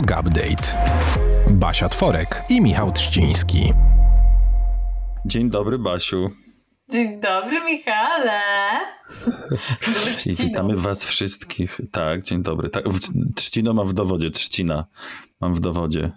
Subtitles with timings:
[0.00, 0.74] Yoga Update.
[1.50, 3.72] Basia Tworek i Michał Trzciński.
[5.26, 6.30] Dzień dobry, Basiu.
[6.88, 8.40] Dzień dobry, Michale.
[10.26, 11.80] I witamy was wszystkich.
[11.92, 12.70] Tak, dzień dobry.
[12.70, 12.84] Tak,
[13.34, 14.86] trzcino mam w dowodzie, trzcina
[15.40, 16.12] mam w dowodzie.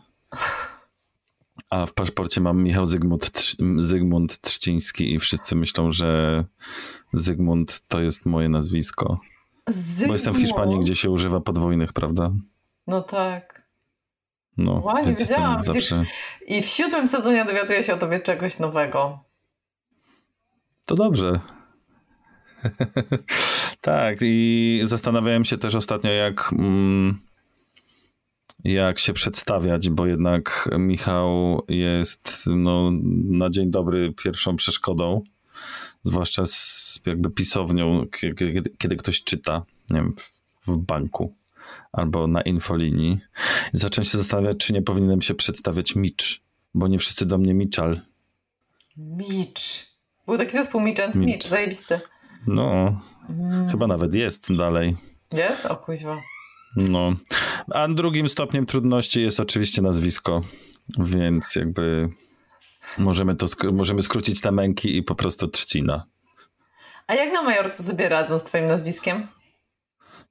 [1.70, 3.32] A w paszporcie mam Michał Zygmunt,
[3.78, 6.44] Zygmunt Trzciński i wszyscy myślą, że
[7.14, 9.20] Zygmunt to jest moje nazwisko.
[9.68, 10.08] Zygmunt.
[10.08, 12.32] Bo jestem w Hiszpanii, gdzie się używa podwójnych, prawda?
[12.88, 13.63] No tak.
[14.58, 15.64] No, wiedziałam.
[15.64, 16.04] Zawsze...
[16.48, 19.20] I w siódmym sezonie dowiaduję się o tobie czegoś nowego.
[20.86, 21.40] To dobrze.
[23.82, 27.20] tak, i zastanawiałem się też ostatnio, jak, mm,
[28.64, 32.92] jak się przedstawiać, bo jednak Michał jest no,
[33.30, 35.22] na dzień dobry pierwszą przeszkodą,
[36.04, 40.14] zwłaszcza z jakby pisownią, kiedy, kiedy ktoś czyta nie wiem,
[40.68, 41.36] w banku
[41.92, 43.20] albo na infolinii.
[43.74, 46.26] I zacząłem się zastanawiać, czy nie powinienem się przedstawiać Mitch,
[46.74, 48.02] bo nie wszyscy do mnie Mitchell.
[48.98, 49.62] Mitch.
[50.26, 52.00] Był taki zespół Mitch and Mitch, Mitch zajebisty.
[52.48, 53.70] No, mm.
[53.70, 54.96] chyba nawet jest dalej.
[55.34, 55.66] Jest?
[55.66, 56.22] O kuźwa.
[56.76, 57.14] No,
[57.74, 60.42] a drugim stopniem trudności jest oczywiście nazwisko,
[61.00, 62.10] więc jakby
[62.98, 66.06] możemy to możemy skrócić te męki i po prostu trzcina.
[67.08, 69.28] A jak na Majorce sobie radzą z twoim nazwiskiem?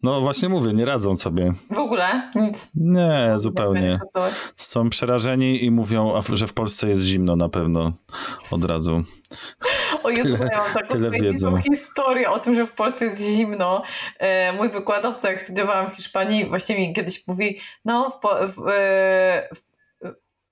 [0.03, 1.53] No właśnie mówię, nie radzą sobie.
[1.71, 2.31] W ogóle?
[2.35, 2.71] Nic.
[2.75, 4.01] Nie, zupełnie.
[4.57, 7.93] Są przerażeni i mówią, że w Polsce jest zimno na pewno
[8.51, 9.03] od razu.
[10.05, 11.57] O Jezu, tyle, ja mam taką wiedzą.
[11.57, 13.83] historię o tym, że w Polsce jest zimno.
[14.19, 18.69] E, mój wykładowca, jak studiowałam w Hiszpanii, właśnie mi kiedyś mówi, no w, w, w,
[18.69, 19.49] e,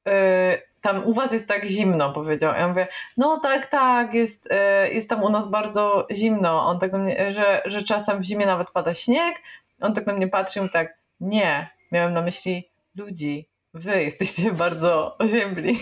[0.08, 2.54] e, tam u was jest tak zimno, powiedział.
[2.54, 2.86] Ja mówię,
[3.16, 4.48] no tak, tak, jest,
[4.92, 6.66] jest tam u nas bardzo zimno.
[6.66, 9.36] On tak mnie, że, że czasem w zimie nawet pada śnieg.
[9.80, 13.48] On tak na mnie patrzy i mówi tak, nie, miałem na myśli ludzi.
[13.74, 15.78] Wy jesteście bardzo oziębli.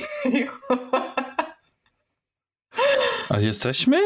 [3.31, 3.99] A jesteśmy?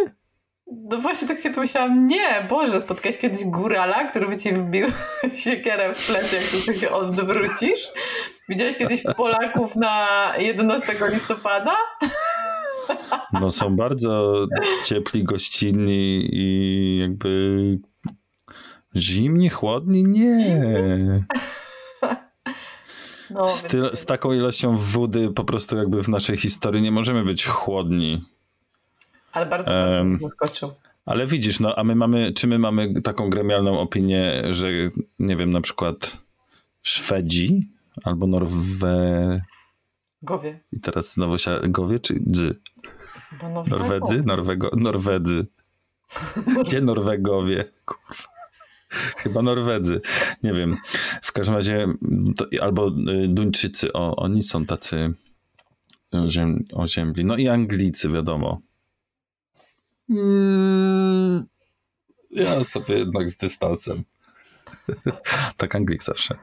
[0.66, 4.86] No właśnie tak sobie pomyślałam, nie, Boże, spotkałeś kiedyś górala, który by ci wbił
[5.44, 7.88] siekierę w plecie, jak tylko się odwrócisz?
[8.52, 11.76] Widziałeś kiedyś Polaków na 11 listopada?
[13.40, 14.46] No są bardzo
[14.84, 17.78] ciepli, gościnni i jakby
[18.96, 20.02] zimni, chłodni?
[20.02, 21.24] Nie.
[23.30, 27.24] No, z, ty, z taką ilością wody po prostu jakby w naszej historii nie możemy
[27.24, 28.24] być chłodni.
[29.32, 30.72] Ale bardzo um, zaskoczył.
[31.06, 34.66] Ale widzisz, no a my mamy, czy my mamy taką gremialną opinię, że
[35.18, 36.16] nie wiem, na przykład
[36.82, 37.68] Szwedzi
[38.04, 39.42] albo Norwe...
[40.22, 40.60] Gowie.
[40.72, 41.60] I teraz znowu się...
[41.62, 42.60] Gowie czy dzy?
[43.70, 44.22] Norwedzy?
[44.26, 44.70] Norwego...
[44.76, 45.47] Norwedzy.
[46.64, 47.64] Gdzie Norwegowie?
[47.84, 48.32] Kurwa.
[49.16, 50.00] Chyba Norwedzy.
[50.42, 50.76] Nie wiem.
[51.22, 51.86] W każdym razie
[52.36, 53.92] to, albo y, Duńczycy.
[53.92, 55.14] O, oni są tacy
[56.72, 57.24] oziębli.
[57.24, 58.60] No i Anglicy, wiadomo.
[60.10, 61.47] Mm,
[62.30, 64.04] ja sobie jednak z dystansem.
[65.56, 66.34] tak Anglik zawsze.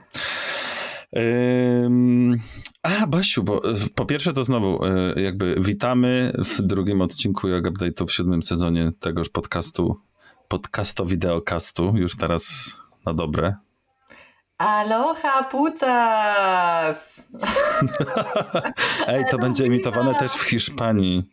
[2.84, 3.62] A, Basiu, bo
[3.96, 8.92] po pierwsze to znowu e, jakby witamy w drugim odcinku Jak Update'u w siódmym sezonie
[9.00, 10.00] tegoż podcastu,
[10.48, 12.74] podcasto wideokastu, już teraz
[13.06, 13.56] na dobre.
[14.58, 17.24] Aloha putas!
[19.08, 21.24] Ej, to będzie emitowane też w Hiszpanii.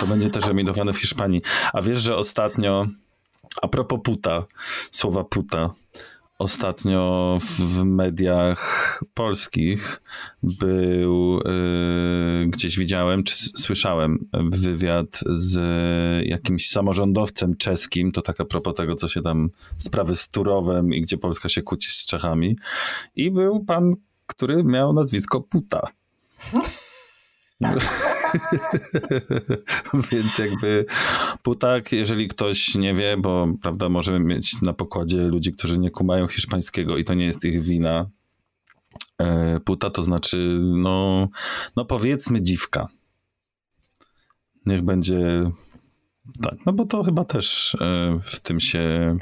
[0.00, 1.42] To będzie też emitowane w Hiszpanii.
[1.72, 2.86] A wiesz, że ostatnio,
[3.62, 4.42] a propos puta,
[4.90, 5.70] słowa puta,
[6.38, 10.02] ostatnio w mediach polskich
[10.42, 15.58] był, yy, gdzieś widziałem, czy słyszałem wywiad z
[16.26, 21.00] jakimś samorządowcem czeskim, to tak a propos tego, co się tam, sprawy z Turowem i
[21.00, 22.56] gdzie Polska się kłóci z Czechami.
[23.16, 23.94] I był pan,
[24.26, 25.88] który miał nazwisko Puta.
[30.10, 30.86] Więc jakby
[31.42, 36.28] putak, jeżeli ktoś nie wie, bo prawda, możemy mieć na pokładzie ludzi, którzy nie kumają
[36.28, 38.10] hiszpańskiego i to nie jest ich wina.
[39.18, 41.28] E, puta to znaczy, no,
[41.76, 42.88] no powiedzmy dziwka.
[44.66, 45.50] Niech będzie
[46.42, 49.16] tak, no bo to chyba też e, w tym się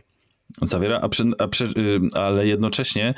[0.63, 3.15] zawiera, a przy, a przy, y, ale jednocześnie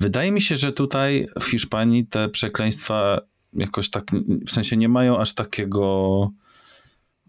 [0.00, 3.20] wydaje mi się, że tutaj w Hiszpanii te przekleństwa
[3.52, 4.04] jakoś tak,
[4.46, 6.30] w sensie nie mają aż takiego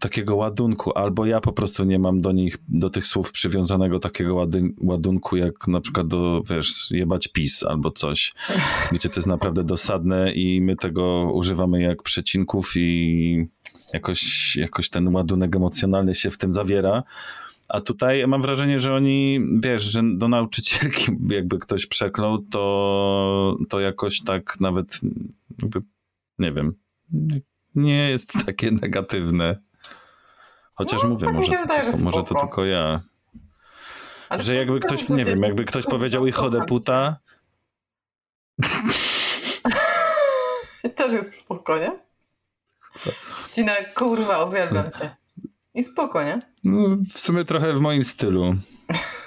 [0.00, 4.46] takiego ładunku, albo ja po prostu nie mam do nich, do tych słów przywiązanego takiego
[4.80, 8.32] ładunku, jak na przykład do, wiesz, jebać pis albo coś,
[8.92, 13.46] gdzie to jest naprawdę dosadne i my tego używamy jak przecinków i
[13.92, 17.02] jakoś, jakoś ten ładunek emocjonalny się w tym zawiera.
[17.68, 23.80] A tutaj mam wrażenie, że oni, wiesz, że do nauczycielki jakby ktoś przeklął, to, to
[23.80, 25.00] jakoś tak nawet,
[26.40, 26.74] nie wiem,
[27.74, 29.60] nie jest takie negatywne.
[30.74, 33.00] Chociaż no, mówię, tak może, wydaje, to, może to tylko ja.
[34.28, 37.16] Ale że jakby ktoś, nie wiem, jakby ktoś powiedział i chodę puta.
[40.96, 41.98] Też jest spoko, nie?
[43.38, 45.16] Ścina, kurwa, uwielbiam cię.
[45.74, 46.38] I spoko, nie?
[46.64, 48.54] No, w sumie trochę w moim stylu.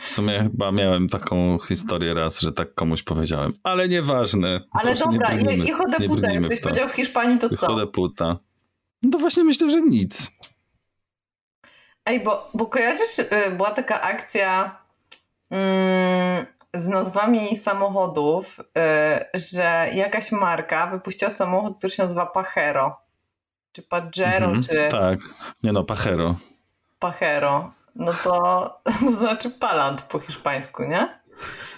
[0.00, 4.60] W sumie chyba miałem taką historię raz, że tak komuś powiedziałem, ale nieważne.
[4.72, 6.32] Ale dobra, nie i chodę puta.
[6.32, 7.66] Jakbyś powiedział w Hiszpanii, to co?
[7.66, 8.36] Chodę puta.
[9.02, 10.32] No to właśnie myślę, że nic.
[12.06, 13.26] Ej, bo, bo kojarzysz, y,
[13.56, 14.78] była taka akcja
[15.50, 18.62] mm, z nazwami samochodów, y,
[19.34, 22.96] że jakaś marka wypuściła samochód, który się nazywa Pajero.
[23.72, 24.88] Czy Pajero, mhm, czy...
[24.90, 25.18] Tak,
[25.62, 26.34] nie no, Pajero.
[26.98, 27.77] Pajero.
[27.98, 31.18] No to, to znaczy palant po hiszpańsku, nie?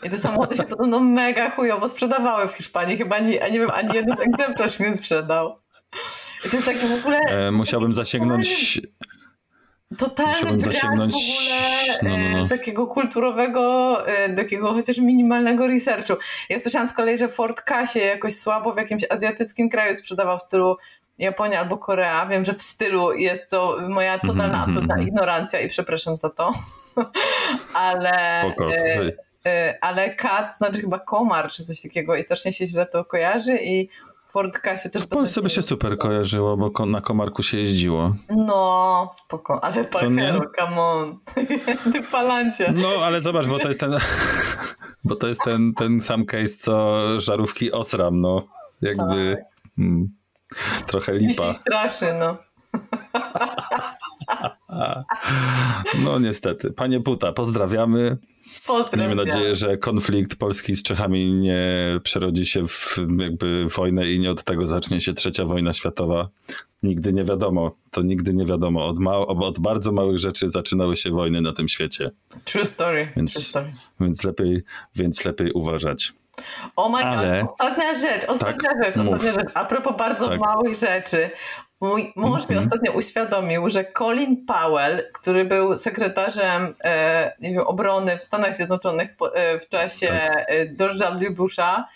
[0.03, 2.97] I te samochody się podobno mega chujowo sprzedawały w Hiszpanii.
[2.97, 5.57] Chyba nie, nie wiem, ani jeden egzemplarz nie sprzedał.
[6.47, 7.19] I to jest takie w ogóle...
[7.19, 8.81] E, musiałbym zasięgnąć
[9.99, 11.15] totalny brak zasięgnąć...
[11.15, 12.49] w ogóle no, no, no.
[12.49, 16.15] Takiego kulturowego, e, takiego chociaż minimalnego researchu.
[16.49, 20.39] Ja słyszałam z kolei, że Ford Ka się jakoś słabo w jakimś azjatyckim kraju sprzedawał
[20.39, 20.77] w stylu
[21.21, 22.27] Japonia albo Korea.
[22.27, 25.09] Wiem, że w stylu jest to moja totalna, mm -hmm, absolutna mm -hmm.
[25.09, 26.53] ignorancja i przepraszam za to.
[27.75, 28.43] ale...
[28.47, 28.71] Spoko,
[29.47, 33.05] e, ale Kat, to znaczy chyba komar czy coś takiego i strasznie się źle to
[33.05, 33.89] kojarzy i
[34.29, 35.03] Fordka się też...
[35.03, 38.15] W Polsce by się super kojarzyło, bo na komarku się jeździło.
[38.37, 41.19] No, spoko, ale Pajero, come on.
[41.93, 42.73] Ty palancie.
[42.75, 43.93] No, ale zobacz, bo to jest ten...
[45.05, 48.47] bo to jest ten, ten sam case, co żarówki Osram, no.
[48.83, 49.37] Jakby...
[49.37, 49.45] Tak.
[49.79, 50.20] Mm,
[50.87, 51.53] trochę lipa.
[51.53, 52.37] Się straszy, no.
[56.05, 56.71] No niestety.
[56.73, 58.17] Panie Puta, pozdrawiamy.
[58.97, 61.67] Miejmy nadzieję, że konflikt Polski z Czechami nie
[62.03, 66.29] przerodzi się w jakby wojnę i nie od tego zacznie się trzecia wojna światowa.
[66.83, 67.77] Nigdy nie wiadomo.
[67.91, 68.87] To nigdy nie wiadomo.
[68.87, 72.11] Od, ma- od bardzo małych rzeczy zaczynały się wojny na tym świecie.
[72.45, 73.09] True story.
[73.17, 73.73] Więc, True story.
[74.01, 74.63] więc, lepiej,
[74.97, 76.13] więc lepiej uważać.
[76.77, 77.43] O my Ale...
[77.43, 79.49] God, ostatnia rzecz, ostatnia tak, rzecz, ostatnia rzecz.
[79.55, 80.41] A propos bardzo tak.
[80.41, 81.31] małych rzeczy.
[81.81, 82.51] Mój mąż mm -hmm.
[82.51, 82.67] mi mhm.
[82.67, 89.35] ostatnio uświadomił, że Colin Powell, który był sekretarzem e, wiem, obrony w Stanach Zjednoczonych po,
[89.35, 90.45] e, w czasie tak.
[90.49, 91.31] E, George'a W.
[91.35, 91.89] Busha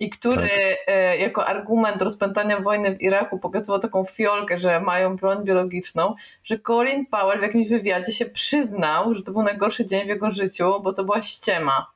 [0.00, 0.78] i który tak.
[0.86, 6.14] e, jako argument rozpętania wojny w Iraku pokazywał taką fiolkę, że mają broń biologiczną,
[6.44, 10.30] że Colin Powell w jakimś wywiadzie się przyznał, że to był najgorszy dzień w jego
[10.30, 11.95] życiu, bo to była ściema.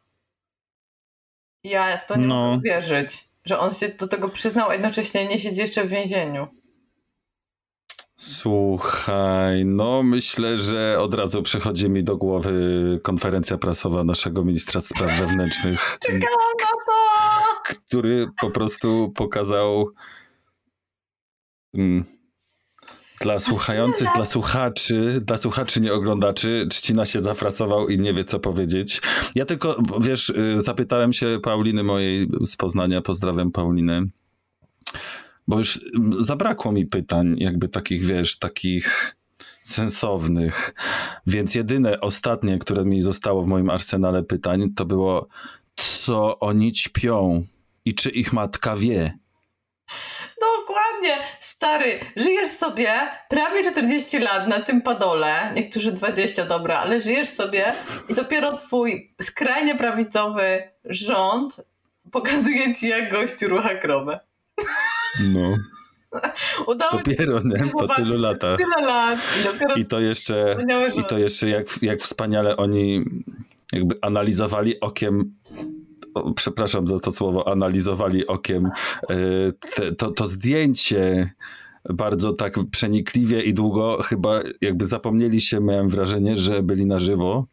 [1.64, 2.34] Ja w to nie no.
[2.50, 6.48] mogę wierzyć, że on się do tego przyznał, a jednocześnie nie siedzi jeszcze w więzieniu.
[8.16, 15.18] Słuchaj, no myślę, że od razu przychodzi mi do głowy konferencja prasowa naszego ministra spraw
[15.18, 15.98] wewnętrznych.
[16.06, 17.62] Czekałam na to!
[17.64, 19.92] Który po prostu pokazał
[21.74, 22.04] mm,
[23.20, 28.40] dla słuchających, dla słuchaczy, dla słuchaczy nie oglądaczy, Trzcina się zafrasował i nie wie co
[28.40, 29.00] powiedzieć.
[29.34, 34.02] Ja tylko, wiesz, y, zapytałem się Pauliny mojej z Poznania, pozdrawiam Paulinę
[35.50, 35.80] bo już
[36.18, 39.16] zabrakło mi pytań, jakby takich, wiesz, takich
[39.62, 40.74] sensownych.
[41.26, 45.28] Więc jedyne, ostatnie, które mi zostało w moim arsenale pytań, to było,
[45.76, 47.44] co oni ćpią
[47.84, 49.18] i czy ich matka wie.
[50.40, 51.24] Dokładnie,
[51.60, 52.92] stary, żyjesz sobie
[53.28, 57.72] prawie 40 lat na tym padole, niektórzy 20, dobra, ale żyjesz sobie
[58.08, 61.60] i dopiero twój skrajnie prawicowy rząd
[62.12, 64.20] pokazuje ci, jak gościu rucha krowę.
[65.20, 65.56] No.
[66.66, 67.66] Udało Dopiero, nie?
[67.66, 68.58] Po tylu latach.
[68.58, 69.18] Tyle lat.
[69.76, 70.56] I, I to jeszcze,
[70.96, 73.04] i to jeszcze jak, jak wspaniale oni
[73.72, 75.34] jakby analizowali okiem
[76.14, 78.66] o, przepraszam za to słowo, analizowali okiem.
[78.66, 78.72] E,
[79.52, 81.32] te, to, to zdjęcie
[81.88, 87.46] bardzo tak przenikliwie i długo chyba jakby zapomnieli się, miałem wrażenie, że byli na żywo.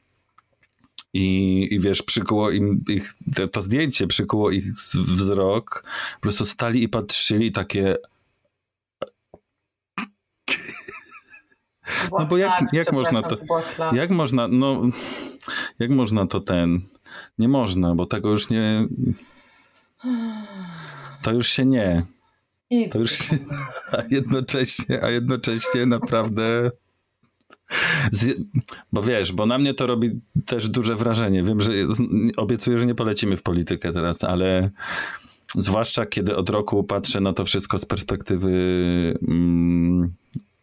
[1.14, 5.84] I, i wiesz, przykuło im ich, to, to zdjęcie przykuło ich wzrok,
[6.16, 7.98] po prostu stali i patrzyli takie
[12.12, 13.38] no bo jak, jak można to,
[13.94, 14.82] jak można, no,
[15.80, 16.82] jak można to ten,
[17.38, 18.88] nie można, bo tego już nie,
[21.22, 22.04] to już się nie,
[22.92, 23.38] to już się,
[23.92, 26.72] a jednocześnie, a jednocześnie naprawdę
[28.12, 28.38] z,
[28.94, 31.44] bo wiesz, bo na mnie to robi też duże wrażenie.
[31.44, 31.72] Wiem, że
[32.38, 34.70] obiecuję, że nie polecimy w politykę teraz, ale
[35.56, 38.54] zwłaszcza kiedy od roku patrzę na to wszystko z perspektywy
[39.28, 40.14] mm,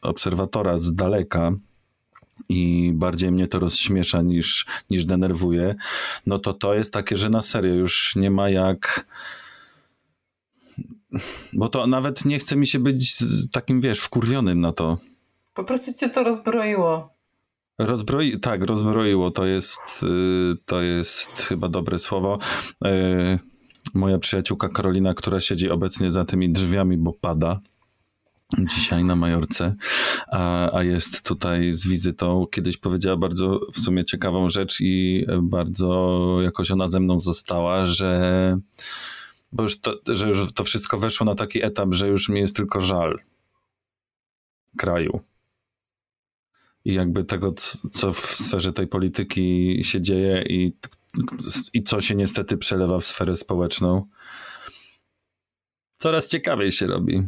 [0.03, 1.53] obserwatora z daleka
[2.49, 5.75] i bardziej mnie to rozśmiesza niż, niż denerwuje,
[6.27, 9.07] no to to jest takie, że na serio już nie ma jak
[11.53, 13.17] bo to nawet nie chce mi się być
[13.53, 14.99] takim, wiesz, wkurwionym na to.
[15.55, 17.15] Po prostu cię to rozbroiło.
[17.79, 19.31] Rozbroi, tak, rozbroiło.
[19.31, 22.39] To jest, y, to jest chyba dobre słowo.
[22.87, 23.39] Y,
[23.95, 27.61] moja przyjaciółka Karolina, która siedzi obecnie za tymi drzwiami, bo pada
[28.59, 29.75] dzisiaj na Majorce,
[30.27, 32.47] a, a jest tutaj z wizytą.
[32.51, 38.59] Kiedyś powiedziała bardzo w sumie ciekawą rzecz i bardzo jakoś ona ze mną została, że
[39.53, 42.57] bo już to, że już to wszystko weszło na taki etap, że już mi jest
[42.57, 43.19] tylko żal
[44.77, 45.21] kraju.
[46.85, 47.55] I jakby tego,
[47.91, 50.73] co w sferze tej polityki się dzieje i,
[51.73, 54.09] i co się niestety przelewa w sferę społeczną.
[55.99, 57.23] Coraz ciekawiej się robi.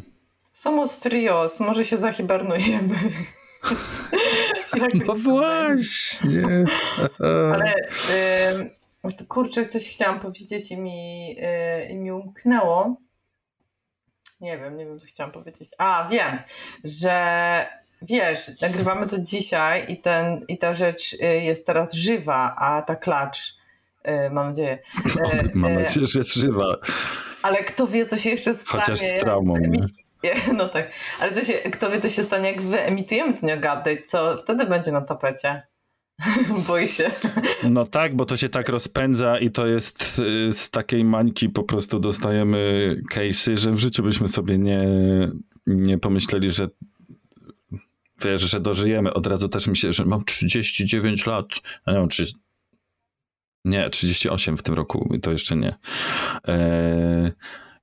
[0.57, 2.95] Somos frios, może się zahibernujemy.
[5.07, 6.65] no właśnie.
[7.55, 7.75] Ale
[9.21, 11.37] y, Kurczę, coś chciałam powiedzieć i mi,
[11.91, 12.97] i mi umknęło.
[14.41, 15.69] Nie wiem, nie wiem, co chciałam powiedzieć.
[15.79, 16.39] A, wiem,
[16.85, 17.67] że
[18.03, 22.97] wiesz, nagrywamy to dzisiaj i, ten, i ta rzecz y, jest teraz żywa, a ta
[22.97, 23.57] klacz,
[24.05, 24.79] yy, mam nadzieję.
[25.55, 26.77] Mam nadzieję, że jest żywa.
[27.43, 28.81] Ale kto wie, co się jeszcze stanie.
[28.81, 29.55] Chociaż z traumą.
[30.57, 30.91] No tak,
[31.21, 34.93] ale co się, kto wie, co się stanie, jak wyemitujemy ten update, co wtedy będzie
[34.93, 35.63] na tapecie.
[36.69, 37.11] Boi się.
[37.71, 41.63] No tak, bo to się tak rozpędza i to jest y, z takiej mańki po
[41.63, 44.89] prostu dostajemy case'y, że w życiu byśmy sobie nie,
[45.67, 46.69] nie pomyśleli, że
[48.25, 49.13] wiesz, że dożyjemy.
[49.13, 51.47] Od razu też mi się, że mam 39 lat.
[51.87, 52.37] Ja nie mam 30...
[53.65, 55.77] Nie, 38 w tym roku, to jeszcze nie.
[56.45, 57.33] Eee,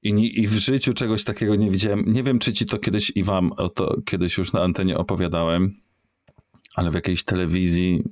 [0.04, 2.04] i, I w życiu czegoś takiego nie widziałem.
[2.08, 5.74] Nie wiem, czy ci to kiedyś i wam o to kiedyś już na antenie opowiadałem,
[6.76, 8.04] ale w jakiejś telewizji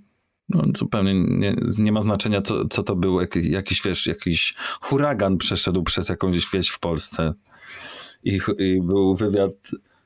[0.49, 3.21] no, zupełnie nie, nie ma znaczenia, co, co to był.
[3.21, 7.33] Jak, jakiś, wiesz, jakiś huragan przeszedł przez jakąś wieś w Polsce.
[8.23, 9.51] I, i był wywiad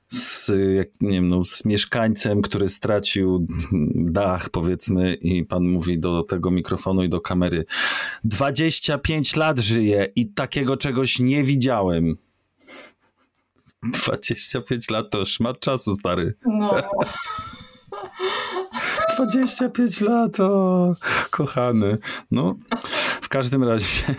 [0.09, 3.47] z, jak, nie wiem, no, z mieszkańcem, który stracił
[3.95, 7.65] dach, powiedzmy, i pan mówi do tego mikrofonu i do kamery:
[8.23, 12.17] 25 lat żyję i takiego czegoś nie widziałem.
[13.83, 16.35] 25 lat to szmat czasu, stary.
[16.45, 16.71] No.
[19.15, 20.95] 25 lat, o,
[21.29, 21.97] kochany.
[22.31, 22.55] No,
[23.21, 24.15] w każdym razie.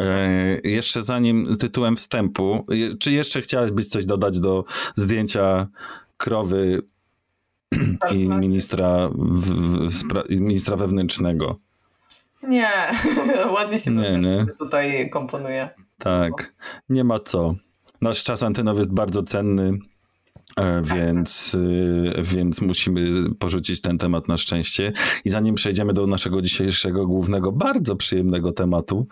[0.00, 2.66] E, jeszcze zanim tytułem wstępu,
[3.00, 5.68] czy jeszcze chciałeś być coś dodać do zdjęcia
[6.16, 6.82] krowy
[8.10, 9.50] i ministra, w,
[9.88, 11.58] w, ministra wewnętrznego?
[12.42, 12.70] Nie,
[13.56, 14.46] ładnie się nie, nie.
[14.58, 15.70] tutaj komponuje.
[15.98, 16.54] Tak,
[16.88, 17.54] nie ma co.
[18.00, 19.78] Nasz czas antenowy jest bardzo cenny.
[20.56, 21.56] E, więc,
[22.16, 24.92] e, więc musimy porzucić ten temat na szczęście.
[25.24, 29.06] I zanim przejdziemy do naszego dzisiejszego głównego, bardzo przyjemnego tematu,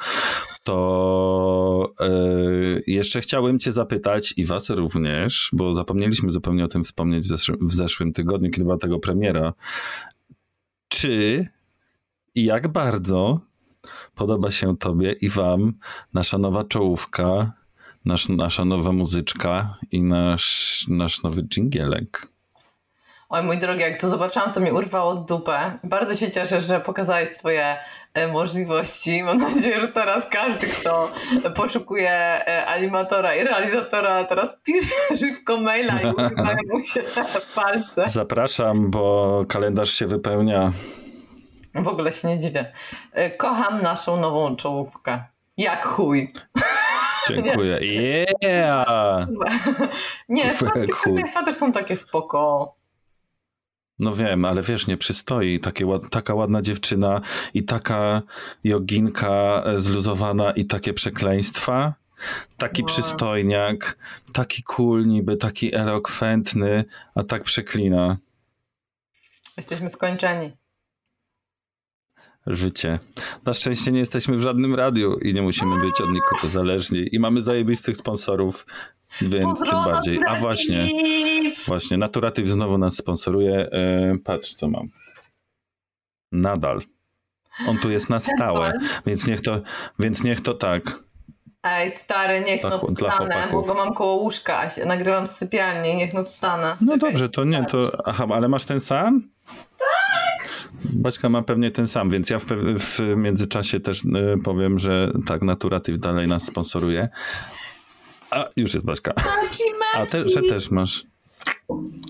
[0.64, 2.10] to e,
[2.86, 7.30] jeszcze chciałem Cię zapytać i Was również, bo zapomnieliśmy zupełnie o tym wspomnieć w
[7.60, 9.52] w zeszłym tygodniu, kiedy była tego premiera.
[10.88, 11.46] Czy
[12.34, 13.40] i jak bardzo
[14.14, 15.72] podoba się Tobie i Wam
[16.14, 17.59] nasza nowa czołówka
[18.04, 22.28] nasz, nasza nowa muzyczka i nasz, nasz nowy dżingielek.
[23.28, 25.78] Oj, mój drogi, jak to zobaczyłam, to mi urwało dupę.
[25.84, 27.76] Bardzo się cieszę, że pokazałeś swoje
[28.14, 29.22] e, możliwości.
[29.22, 31.12] Mam nadzieję, że teraz każdy, kto
[31.56, 34.94] poszukuje e, animatora i realizatora, teraz pisze
[35.26, 37.02] szybko maila i urywają mu się
[37.54, 38.04] palce.
[38.06, 40.72] Zapraszam, bo kalendarz się wypełnia.
[41.74, 42.72] W ogóle się nie dziwię.
[43.12, 45.24] E, kocham naszą nową czołówkę.
[45.56, 46.28] Jak chuj.
[47.34, 47.78] Dziękuję.
[47.82, 49.28] Yeah!
[50.28, 52.74] Nie, sweter są takie spoko.
[53.98, 55.60] No wiem, ale wiesz, nie przystoi.
[55.60, 57.20] Takie, taka ładna dziewczyna
[57.54, 58.22] i taka
[58.64, 61.94] joginka e, zluzowana i takie przekleństwa.
[62.56, 62.88] Taki no.
[62.88, 63.98] przystojniak,
[64.32, 66.84] taki cool niby, taki elokwentny,
[67.14, 68.16] a tak przeklina.
[69.56, 70.59] Jesteśmy skończeni
[72.46, 72.98] życie.
[73.46, 77.08] Na szczęście nie jesteśmy w żadnym radiu i nie musimy być od nikogo zależni.
[77.12, 78.66] I mamy zajebistych sponsorów,
[79.20, 80.20] więc tym bardziej.
[80.26, 80.88] A właśnie,
[81.66, 83.70] właśnie, Naturatyw znowu nas sponsoruje.
[83.72, 84.88] E, patrz, co mam.
[86.32, 86.82] Nadal.
[87.68, 88.72] On tu jest na stałe,
[89.06, 89.60] więc niech to,
[89.98, 90.82] więc niech to tak.
[91.62, 96.22] Ej, stary, niech no wstanę, bo go mam koło łóżka, nagrywam z sypialni, niech no
[96.22, 96.76] wstanę.
[96.80, 99.28] No dobrze, to nie, to, aha, ale masz ten sam?
[100.84, 102.46] Baśka ma pewnie ten sam, więc ja w,
[102.78, 107.08] w międzyczasie też y, powiem, że tak, Naturatyw dalej nas sponsoruje.
[108.30, 109.12] A, już jest Baśka.
[109.94, 111.04] A te, że też masz.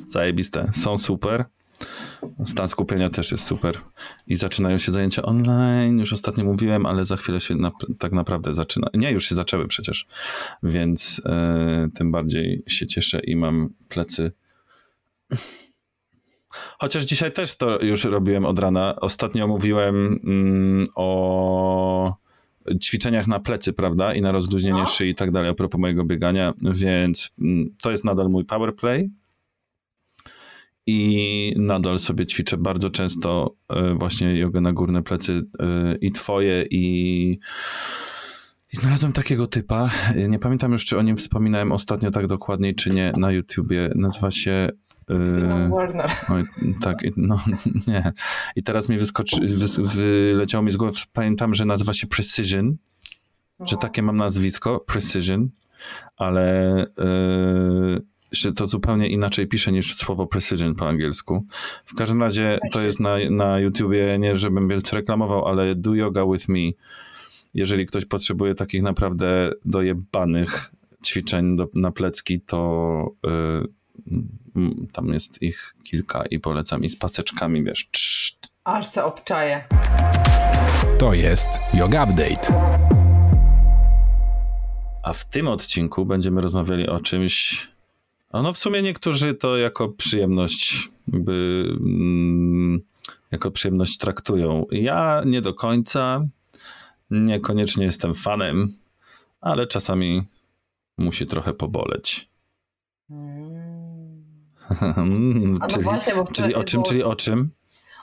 [0.09, 0.71] Zajebiste.
[0.73, 1.45] Są super.
[2.47, 3.79] Stan skupienia też jest super.
[4.27, 8.55] I zaczynają się zajęcia online, już ostatnio mówiłem, ale za chwilę się na, tak naprawdę
[8.55, 8.89] zaczyna.
[8.95, 10.07] Nie, już się zaczęły przecież,
[10.63, 14.33] więc e, tym bardziej się cieszę i mam plecy.
[16.79, 18.97] Chociaż dzisiaj też to już robiłem od rana.
[19.01, 22.15] Ostatnio mówiłem mm, o
[22.83, 24.15] ćwiczeniach na plecy, prawda?
[24.15, 24.87] I na rozluźnienie no.
[24.87, 28.77] szyi i tak dalej, a propos mojego biegania, więc mm, to jest nadal mój power
[28.77, 29.11] play
[30.87, 36.65] i nadal sobie ćwiczę bardzo często e, właśnie jogę na górne plecy e, i twoje
[36.71, 37.39] i
[38.73, 39.91] i znalazłem takiego typa,
[40.29, 43.91] nie pamiętam już, czy o nim wspominałem ostatnio tak dokładnie, czy nie, na YouTubie.
[43.95, 44.69] Nazywa się...
[45.09, 46.11] Yy, Warner.
[46.29, 46.45] Oj,
[46.81, 47.41] tak, no
[47.89, 48.13] nie.
[48.57, 52.77] I teraz mi wyskoczy, wy, wyleciało mi z głowy, pamiętam, że nazywa się Precision,
[53.59, 53.67] no.
[53.67, 55.49] że takie mam nazwisko, Precision,
[56.17, 61.47] ale yy, się to zupełnie inaczej pisze niż słowo precision po angielsku.
[61.85, 66.27] W każdym razie to jest na, na YouTubie, nie żebym wielce reklamował, ale do yoga
[66.33, 66.71] with me.
[67.55, 70.73] Jeżeli ktoś potrzebuje takich naprawdę dojebanych
[71.05, 73.81] ćwiczeń do, na plecki, to y,
[74.93, 77.89] tam jest ich kilka i polecam i z paseczkami, wiesz.
[77.93, 78.49] Czt.
[78.65, 79.65] Aż se obczaję.
[80.99, 82.81] To jest Yoga Update.
[85.03, 87.69] A w tym odcinku będziemy rozmawiali o czymś,
[88.33, 92.81] no w sumie niektórzy to jako przyjemność by, mm,
[93.31, 94.67] jako przyjemność traktują.
[94.71, 96.27] Ja nie do końca,
[97.11, 98.69] niekoniecznie jestem fanem,
[99.41, 100.23] ale czasami
[100.99, 102.31] musi trochę poboleć.
[103.11, 104.25] Mm.
[105.61, 106.91] no czyli, właśnie, czyli o czym, było...
[106.91, 107.51] czyli o czym?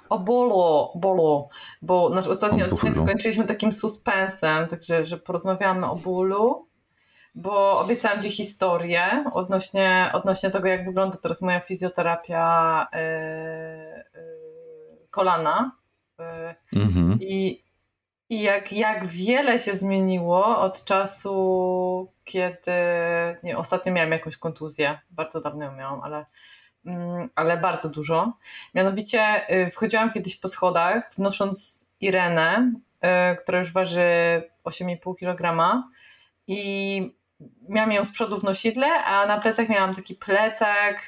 [0.10, 1.50] O bolo, bolo,
[1.82, 6.68] bo nasz ostatni odcinek skończyliśmy takim suspensem, także że porozmawiamy o bólu
[7.38, 13.00] bo obiecałam Ci historię odnośnie, odnośnie tego, jak wygląda teraz moja fizjoterapia yy,
[14.22, 15.72] yy, kolana.
[16.20, 17.17] Yy, mhm.
[17.22, 17.63] I,
[18.30, 22.72] i jak, jak wiele się zmieniło od czasu, kiedy
[23.44, 25.00] nie, ostatnio miałam jakąś kontuzję.
[25.10, 26.26] Bardzo dawno ją miałam, ale,
[26.86, 28.34] mm, ale bardzo dużo.
[28.76, 29.22] Mianowicie
[29.72, 32.72] wchodziłam kiedyś po schodach, wnosząc Irenę,
[33.40, 34.04] która już waży
[34.63, 35.58] 8,5 kg.
[36.48, 37.18] I
[37.70, 41.02] miałam ją z przodu w nosidle, a na plecach miałam taki plecak,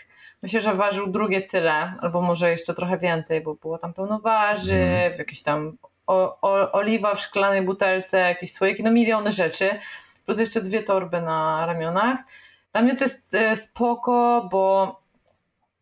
[0.43, 4.71] myślę, że ważył drugie tyle, albo może jeszcze trochę więcej, bo było tam pełno warzyw,
[4.71, 5.13] mm.
[5.19, 5.77] jakieś tam
[6.09, 9.69] o, o, oliwa w szklanej butelce, jakieś słoiki, no miliony rzeczy,
[10.25, 12.19] plus jeszcze dwie torby na ramionach.
[12.71, 14.95] Dla mnie to jest e, spoko, bo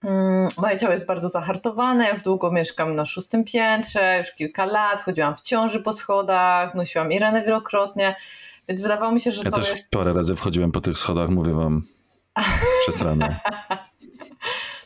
[0.03, 4.65] mm, moje ciało jest bardzo zahartowane, ja już długo mieszkam na szóstym piętrze, już kilka
[4.65, 8.15] lat, chodziłam w ciąży po schodach, nosiłam Irenę wielokrotnie,
[8.67, 9.89] więc wydawało mi się, że ja to też jest...
[9.89, 11.83] parę razy wchodziłem po tych schodach, mówię wam,
[12.87, 13.27] przez rano.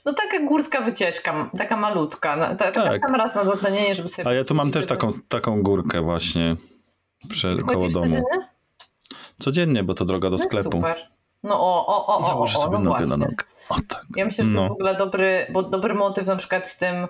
[0.06, 2.38] No taka górska wycieczka, taka malutka.
[2.38, 2.74] Ta, tak.
[2.74, 4.28] Taka sam raz na dotlenienie, żeby sobie...
[4.28, 6.56] A ja tu mam też taką, taką górkę właśnie
[7.30, 8.06] przed, koło domu.
[8.06, 8.24] Codziennie?
[9.40, 10.72] codziennie, bo to droga do no sklepu.
[10.72, 11.12] Super.
[11.44, 13.46] No o, o, o, o, Założę o, sobie no nogę na nogę.
[13.70, 14.06] O, tak.
[14.16, 14.70] Ja myślę, że to no.
[14.70, 17.08] w ogóle dobry, bo dobry motyw na przykład z tym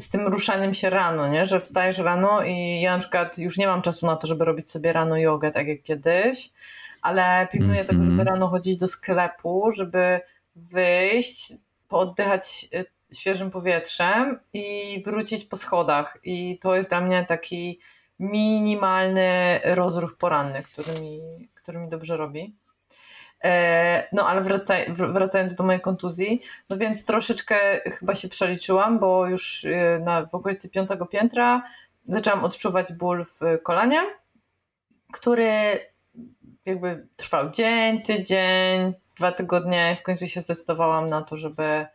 [0.00, 1.46] z tym ruszaniem się rano, nie?
[1.46, 4.70] że wstajesz rano i ja na przykład już nie mam czasu na to, żeby robić
[4.70, 6.50] sobie rano jogę tak jak kiedyś,
[7.02, 7.88] ale pilnuję mm -hmm.
[7.88, 8.28] tego, żeby mhm.
[8.28, 10.20] rano chodzić do sklepu, żeby
[10.72, 11.52] wyjść,
[11.88, 16.18] pooddychać y, świeżym powietrzem i wrócić po schodach.
[16.24, 17.80] I to jest dla mnie taki
[18.18, 21.20] minimalny rozruch poranny, który mi,
[21.54, 22.56] który mi dobrze robi.
[23.44, 29.26] E, no ale wracaj, wracając do mojej kontuzji, no więc troszeczkę chyba się przeliczyłam, bo
[29.26, 31.62] już e, na, w okolicy piątego piętra
[32.04, 34.02] zaczęłam odczuwać ból w kolanie,
[35.12, 35.50] który
[36.66, 39.96] jakby trwał dzień, tydzień, dwa tygodnie.
[39.96, 41.86] W końcu się zdecydowałam na to, żeby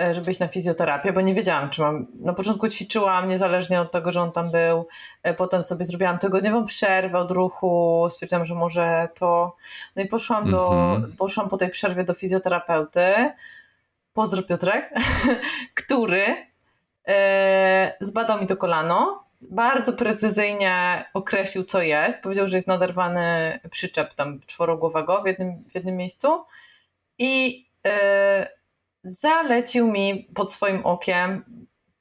[0.00, 2.06] E, żeby iść na fizjoterapię, bo nie wiedziałam, czy mam.
[2.14, 4.86] Na początku ćwiczyłam niezależnie od tego, że on tam był.
[5.22, 8.06] E, potem sobie zrobiłam tygodniową przerwę od ruchu.
[8.10, 9.56] Stwierdziłam, że może to.
[9.96, 11.16] No i poszłam, do, mm-hmm.
[11.18, 13.32] poszłam po tej przerwie do fizjoterapeuty.
[14.12, 14.94] Pozdro Piotrek,
[15.84, 16.24] który
[17.08, 19.24] e, zbadał mi to kolano.
[19.40, 22.20] Bardzo precyzyjnie określił, co jest.
[22.20, 26.44] Powiedział, że jest naderwany przyczep tam czworogłowego w jednym, w jednym miejscu.
[27.18, 27.64] I
[29.04, 31.44] zalecił mi pod swoim okiem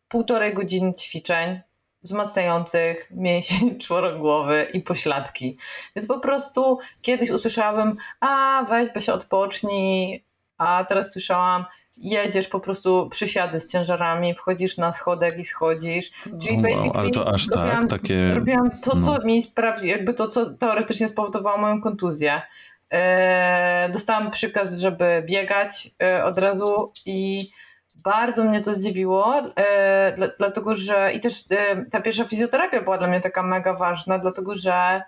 [0.08, 1.60] półtorej godziny ćwiczeń
[2.04, 5.58] wzmacniających mięsień czworogłowy i pośladki.
[5.96, 10.24] Więc po prostu kiedyś usłyszałam, a weź się odpocznij,
[10.58, 11.66] a teraz słyszałam,
[11.98, 16.12] jedziesz po prostu przysiady z ciężarami, wchodzisz na schodek i schodzisz.
[16.42, 18.34] Czyli wow, basically ale to aż tak, robiłam, tak, takie...
[18.34, 19.26] robiłam to, co no.
[19.26, 22.42] mi sprawi, jakby to, co teoretycznie spowodowało moją kontuzję.
[22.94, 27.50] E, dostałam przykaz, żeby biegać e, od razu i
[27.96, 32.98] bardzo mnie to zdziwiło, e, dla, dlatego że i też e, ta pierwsza fizjoterapia była
[32.98, 35.02] dla mnie taka mega ważna, dlatego że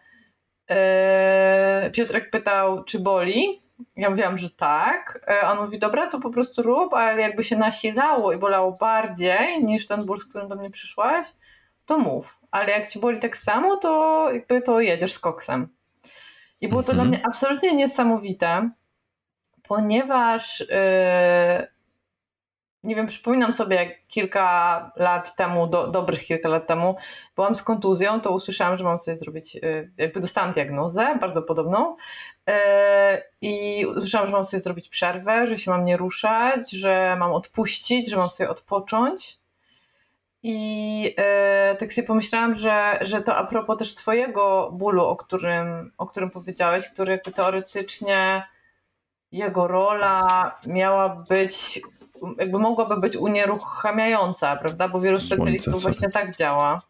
[0.69, 3.61] e, Piotrek pytał, czy boli.
[3.95, 5.19] Ja mówiłam, że tak.
[5.27, 9.63] E, on mówi, dobra, to po prostu rób, ale jakby się nasilało i bolało bardziej
[9.63, 11.27] niż ten ból, z którym do mnie przyszłaś,
[11.85, 12.39] to mów.
[12.51, 15.67] Ale jak ci boli tak samo, to jakby to jedziesz z koksem.
[16.61, 17.09] I było to mhm.
[17.09, 18.69] dla mnie absolutnie niesamowite,
[19.67, 21.67] ponieważ yy,
[22.83, 26.95] nie wiem, przypominam sobie, jak kilka lat temu, do, dobrych kilka lat temu,
[27.35, 31.95] byłam z kontuzją, to usłyszałam, że mam sobie zrobić, yy, jakby dostałam diagnozę, bardzo podobną,
[33.41, 38.09] i usłyszałam, że mam sobie zrobić przerwę, że się mam nie ruszać, że mam odpuścić,
[38.09, 39.39] że mam sobie odpocząć.
[40.43, 45.91] I e, tak sobie pomyślałam, że, że to a propos też twojego bólu, o którym,
[45.97, 48.43] o którym powiedziałeś, który jakby teoretycznie
[49.31, 51.81] jego rola miała być,
[52.37, 54.87] jakby mogłaby być unieruchamiająca, prawda?
[54.87, 56.81] Bo wielu specjalistów właśnie tak działa.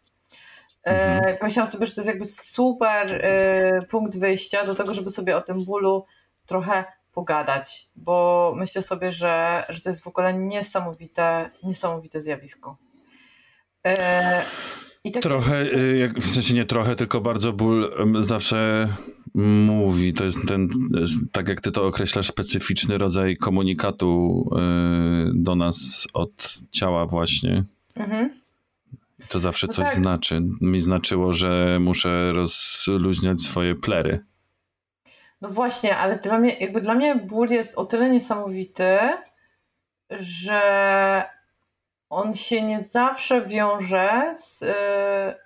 [0.85, 1.37] E, mhm.
[1.37, 5.41] Pomyślałam sobie, że to jest jakby super e, punkt wyjścia do tego, żeby sobie o
[5.41, 6.05] tym bólu
[6.45, 12.77] trochę pogadać, bo myślę sobie, że, że to jest w ogóle niesamowite, niesamowite zjawisko.
[13.87, 14.41] E,
[15.13, 15.23] tak...
[15.23, 15.65] Trochę,
[16.21, 18.89] w sensie nie trochę, tylko bardzo ból zawsze
[19.35, 20.13] mówi.
[20.13, 20.69] To jest ten,
[21.31, 24.43] tak jak ty to określasz, specyficzny rodzaj komunikatu
[25.33, 27.63] do nas od ciała właśnie.
[27.95, 28.44] Mhm.
[29.29, 29.95] To zawsze no coś tak.
[29.95, 30.41] znaczy.
[30.61, 34.25] Mi znaczyło, że muszę rozluźniać swoje plery.
[35.41, 38.97] No właśnie, ale dla mnie, jakby dla mnie ból jest o tyle niesamowity,
[40.09, 40.61] że
[42.09, 44.59] on się nie zawsze wiąże z,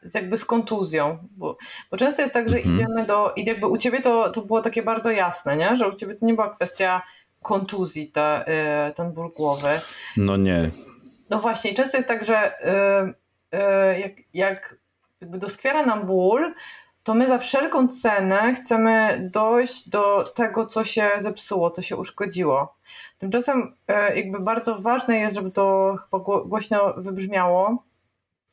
[0.04, 1.58] z jakby z kontuzją, bo,
[1.92, 2.76] bo, często jest tak, że mhm.
[2.76, 5.78] idziemy do, i jakby u ciebie to, to było takie bardzo jasne, nie?
[5.78, 7.02] że u ciebie to nie była kwestia
[7.42, 8.44] kontuzji, ta,
[8.90, 9.82] y, ten ból głowy.
[10.18, 10.72] No nie.
[11.30, 12.70] No właśnie, często jest tak, że y,
[13.10, 13.14] y,
[13.98, 14.76] jak, jak
[15.22, 16.54] jakby doskwiera nam ból,
[17.04, 22.76] to my za wszelką cenę chcemy dojść do tego, co się zepsuło, co się uszkodziło.
[23.18, 27.84] Tymczasem e, jakby bardzo ważne jest, żeby to chyba głośno wybrzmiało,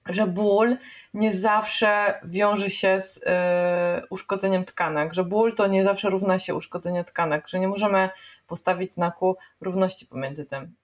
[0.06, 0.76] że ból
[1.14, 6.54] nie zawsze wiąże się z e, uszkodzeniem tkanek, że ból to nie zawsze równa się
[6.54, 8.08] uszkodzenie tkanek, że nie możemy
[8.46, 10.74] postawić znaku równości pomiędzy tym.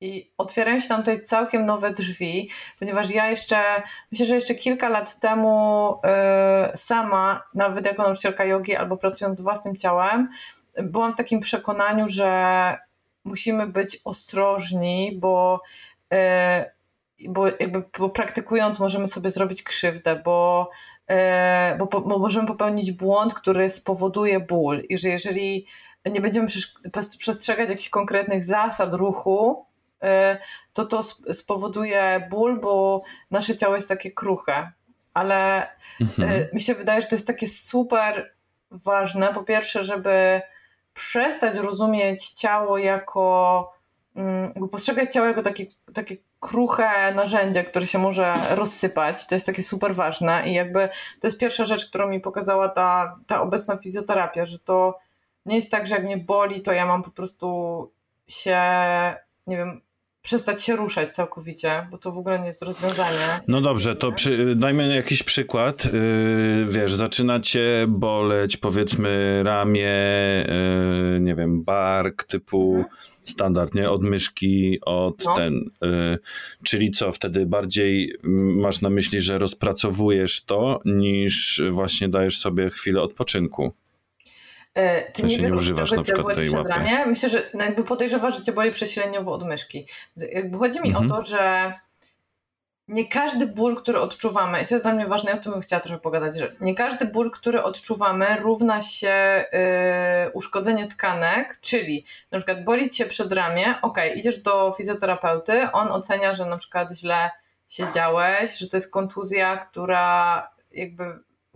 [0.00, 3.82] I otwierają się tam tutaj całkiem nowe drzwi, ponieważ ja jeszcze,
[4.12, 9.40] myślę, że jeszcze kilka lat temu yy, sama, nawet jako nauczycielka jogi albo pracując z
[9.40, 10.28] własnym ciałem,
[10.82, 12.76] byłam w takim przekonaniu, że
[13.24, 15.62] musimy być ostrożni, bo,
[16.10, 20.70] yy, bo jakby bo praktykując możemy sobie zrobić krzywdę, bo,
[21.08, 21.16] yy,
[21.78, 24.82] bo, bo możemy popełnić błąd, który spowoduje ból.
[24.88, 25.66] I że jeżeli
[26.10, 26.48] nie będziemy
[27.18, 29.67] przestrzegać jakichś konkretnych zasad ruchu,
[30.72, 34.72] to to spowoduje ból, bo nasze ciało jest takie kruche.
[35.14, 35.68] Ale
[36.00, 36.30] mhm.
[36.32, 38.34] Y, mi się wydaje, że to jest takie super
[38.70, 39.34] ważne.
[39.34, 40.40] Po pierwsze, żeby
[40.94, 43.72] przestać rozumieć ciało jako,
[44.16, 49.26] mm, postrzegać ciało jako takie, takie kruche narzędzie, które się może rozsypać.
[49.26, 50.88] To jest takie super ważne i jakby
[51.20, 54.98] to jest pierwsza rzecz, którą mi pokazała ta, ta obecna fizjoterapia, że to
[55.46, 57.90] nie jest tak, że jak mnie boli, to ja mam po prostu
[58.28, 58.60] się,
[59.46, 59.80] nie wiem,
[60.28, 63.40] przestać się ruszać całkowicie, bo to w ogóle nie jest rozwiązanie.
[63.48, 65.84] No dobrze, to przy, dajmy jakiś przykład.
[65.84, 69.90] Yy, wiesz, zaczyna cię boleć powiedzmy ramię,
[71.12, 72.94] yy, nie wiem, bark typu mhm.
[73.22, 73.90] standard, nie?
[73.90, 75.36] Od myszki, od no.
[75.36, 75.54] ten.
[75.82, 76.18] Yy,
[76.64, 78.14] czyli co, wtedy bardziej
[78.62, 83.72] masz na myśli, że rozpracowujesz to, niż właśnie dajesz sobie chwilę odpoczynku.
[84.74, 86.72] E, ty nie, nie używasz na przykład tej łapy.
[87.06, 89.86] Myślę, że no jakby podejrzewasz, że cię boli prześleniowo od myszki.
[90.16, 91.06] Jakby chodzi mi mhm.
[91.06, 91.72] o to, że
[92.88, 95.80] nie każdy ból, który odczuwamy, i to jest dla mnie ważne, o tym bym chciała
[95.80, 102.38] trochę pogadać, że nie każdy ból, który odczuwamy, równa się yy, uszkodzenie tkanek, czyli na
[102.38, 107.30] przykład boli cię przed ramię, ok, idziesz do fizjoterapeuty, on ocenia, że na przykład źle
[107.68, 111.04] siedziałeś, że to jest kontuzja, która jakby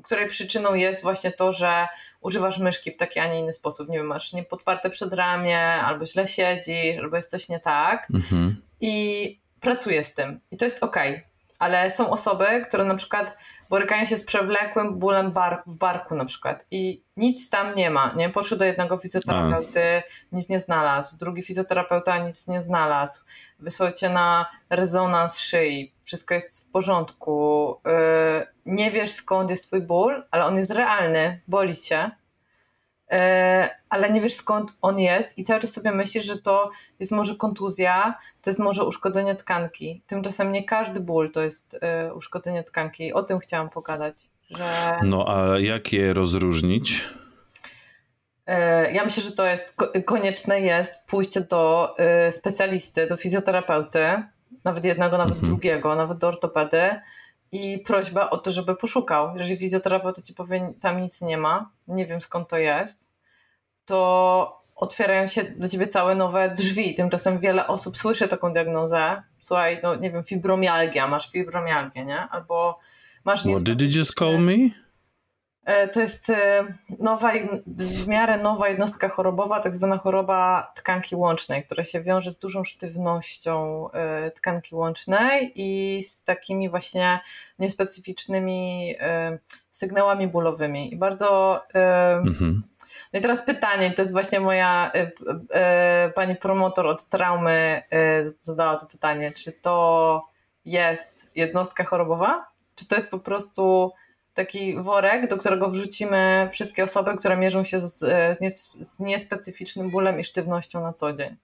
[0.02, 1.88] której przyczyną jest właśnie to, że
[2.20, 3.88] używasz myszki w taki, a nie inny sposób.
[3.88, 8.08] Nie wiem, masz niepodparte przedramię, albo źle siedzisz, albo jest coś nie tak.
[8.14, 8.62] Mhm.
[8.80, 10.40] I pracuję z tym.
[10.50, 10.96] I to jest ok.
[11.62, 13.36] Ale są osoby, które na przykład
[13.70, 18.12] borykają się z przewlekłym bólem bar w barku na przykład i nic tam nie ma,
[18.16, 18.30] nie?
[18.30, 20.36] Poszły do jednego fizjoterapeuty, a.
[20.36, 23.22] nic nie znalazł, drugi fizjoterapeuta nic nie znalazł,
[23.58, 29.80] wysłał cię na rezonans szyi, wszystko jest w porządku, yy, nie wiesz skąd jest twój
[29.80, 32.10] ból, ale on jest realny, boli cię,
[33.88, 36.70] ale nie wiesz skąd on jest i cały czas sobie myślisz, że to
[37.00, 40.02] jest może kontuzja, to jest może uszkodzenie tkanki.
[40.06, 43.12] Tymczasem nie każdy ból to jest e, uszkodzenie tkanki.
[43.12, 44.16] O tym chciałam pogadać.
[44.50, 44.98] Że...
[45.02, 47.04] No a jak je rozróżnić?
[48.46, 51.94] E, ja myślę, że to jest konieczne jest pójście do
[52.30, 54.22] specjalisty, do fizjoterapeuty,
[54.64, 55.50] nawet jednego, nawet mhm.
[55.50, 56.90] drugiego, nawet do ortopedy
[57.52, 59.32] i prośba o to, żeby poszukał.
[59.36, 63.06] Jeżeli fizjoterapeuta ci powie, tam nic nie ma, nie wiem skąd to jest,
[63.84, 66.94] to otwierają się dla ciebie całe nowe drzwi.
[66.94, 69.22] Tymczasem wiele osób słyszy taką diagnozę.
[69.38, 72.18] Słuchaj, no nie wiem, fibromialgia, masz fibromialgię, nie?
[72.18, 72.78] Albo
[73.24, 73.42] masz...
[73.42, 74.81] What did you just call me?
[75.64, 76.64] E, to jest e,
[76.98, 77.32] nowa,
[77.66, 82.64] w miarę nowa jednostka chorobowa, tak zwana choroba tkanki łącznej, która się wiąże z dużą
[82.64, 87.20] sztywnością e, tkanki łącznej i z takimi właśnie
[87.58, 88.94] niespecyficznymi
[89.70, 90.94] sygnałami bólowymi.
[90.94, 91.60] I bardzo.
[92.24, 92.62] Mhm.
[93.12, 94.92] No i teraz pytanie, to jest właśnie moja
[96.14, 97.82] pani promotor od traumy
[98.42, 100.24] zadała to pytanie, czy to
[100.64, 103.92] jest jednostka chorobowa, czy to jest po prostu
[104.34, 110.20] taki worek, do którego wrzucimy wszystkie osoby, które mierzą się z, z, z niespecyficznym bólem
[110.20, 111.36] i sztywnością na co dzień.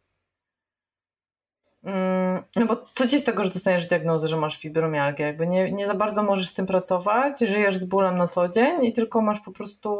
[1.85, 5.24] Mm, no bo co ci z tego, że dostajesz diagnozę, że masz fibromialgię?
[5.24, 8.85] Jakby nie, nie za bardzo możesz z tym pracować, żyjesz z bólem na co dzień
[8.85, 9.98] i tylko masz po prostu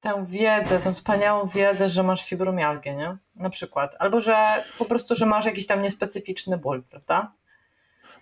[0.00, 3.16] tę wiedzę, tę wspaniałą wiedzę, że masz fibromialgię, nie?
[3.34, 3.96] Na przykład.
[3.98, 7.32] Albo że po prostu, że masz jakiś tam niespecyficzny ból, prawda?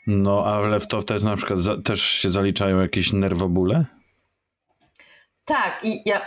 [0.07, 3.85] No, ale w to też na przykład za, też się zaliczają jakieś nerwobóle?
[5.45, 6.21] Tak, i ja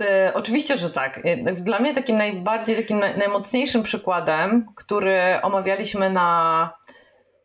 [0.00, 1.26] y, oczywiście, że tak.
[1.26, 6.70] Y, dla mnie takim najbardziej, takim naj, najmocniejszym przykładem, który omawialiśmy na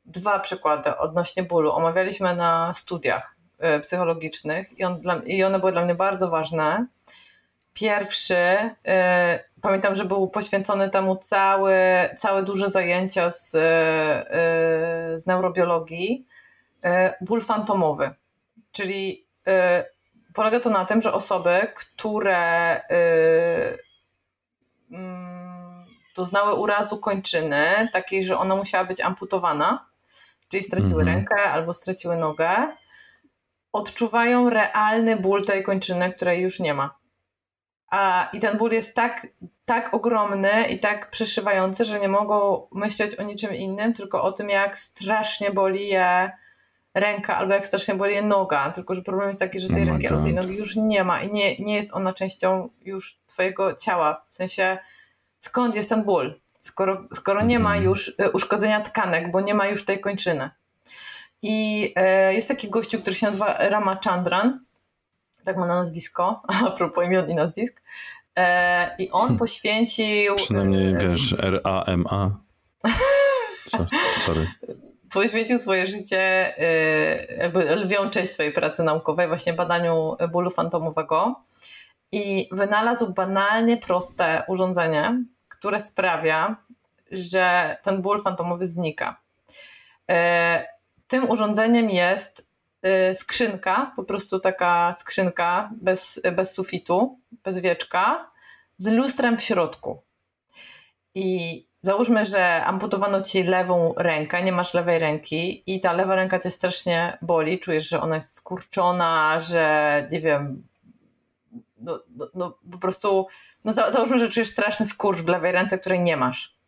[0.06, 3.38] dwa przykłady odnośnie bólu, omawialiśmy na studiach
[3.78, 6.88] y, psychologicznych i, on dla, i one były dla mnie bardzo ważne.
[7.74, 8.36] Pierwszy,
[9.62, 11.76] pamiętam, że był poświęcony temu cały,
[12.18, 16.28] całe duże zajęcia z, e, z neurobiologii,
[16.84, 18.10] e, ból fantomowy.
[18.72, 19.86] Czyli e,
[20.34, 22.82] polega to na tym, że osoby, które
[24.92, 29.86] mm, doznały urazu kończyny, takiej, że ona musiała być amputowana,
[30.50, 31.08] czyli straciły mhm.
[31.08, 32.50] rękę albo straciły nogę,
[33.74, 37.01] odczuwają realny ból tej kończyny, której już nie ma.
[37.92, 39.28] A, I ten ból jest tak,
[39.66, 44.50] tak ogromny i tak przeszywający, że nie mogą myśleć o niczym innym, tylko o tym,
[44.50, 46.32] jak strasznie boli je
[46.94, 48.72] ręka albo jak strasznie boli je noga.
[48.72, 51.22] Tylko, że problem jest taki, że tej oh ręki albo tej nogi już nie ma
[51.22, 54.26] i nie, nie jest ona częścią już twojego ciała.
[54.30, 54.78] W sensie,
[55.40, 56.40] skąd jest ten ból?
[56.60, 57.86] Skoro, skoro nie ma mhm.
[57.86, 60.50] już y, uszkodzenia tkanek, bo nie ma już tej kończyny.
[61.42, 64.60] I e, jest taki gościu, który się nazywa Rama Chandran
[65.46, 67.82] tak ma na nazwisko, a propos imion i nazwisk.
[68.36, 69.38] E, I on hmm.
[69.38, 70.36] poświęcił.
[70.36, 72.30] Przynajmniej wiesz, R-A-M-A.
[74.26, 74.48] Sorry.
[75.14, 76.20] Poświęcił swoje życie,
[76.58, 81.44] e, jakby lwią część swojej pracy naukowej, właśnie badaniu bólu fantomowego.
[82.12, 86.56] I wynalazł banalnie proste urządzenie, które sprawia,
[87.12, 89.22] że ten ból fantomowy znika.
[90.10, 90.68] E,
[91.08, 92.46] tym urządzeniem jest
[93.14, 98.32] skrzynka, po prostu taka skrzynka bez, bez sufitu, bez wieczka,
[98.78, 100.02] z lustrem w środku.
[101.16, 106.40] I załóżmy, że amputowano ci lewą rękę, nie masz lewej ręki i ta lewa ręka
[106.40, 110.68] cię strasznie boli, czujesz, że ona jest skurczona, że nie wiem,
[111.78, 113.28] no, no, no po prostu,
[113.66, 116.61] no załóżmy, że czujesz straszny skurcz w lewej ręce, której nie masz.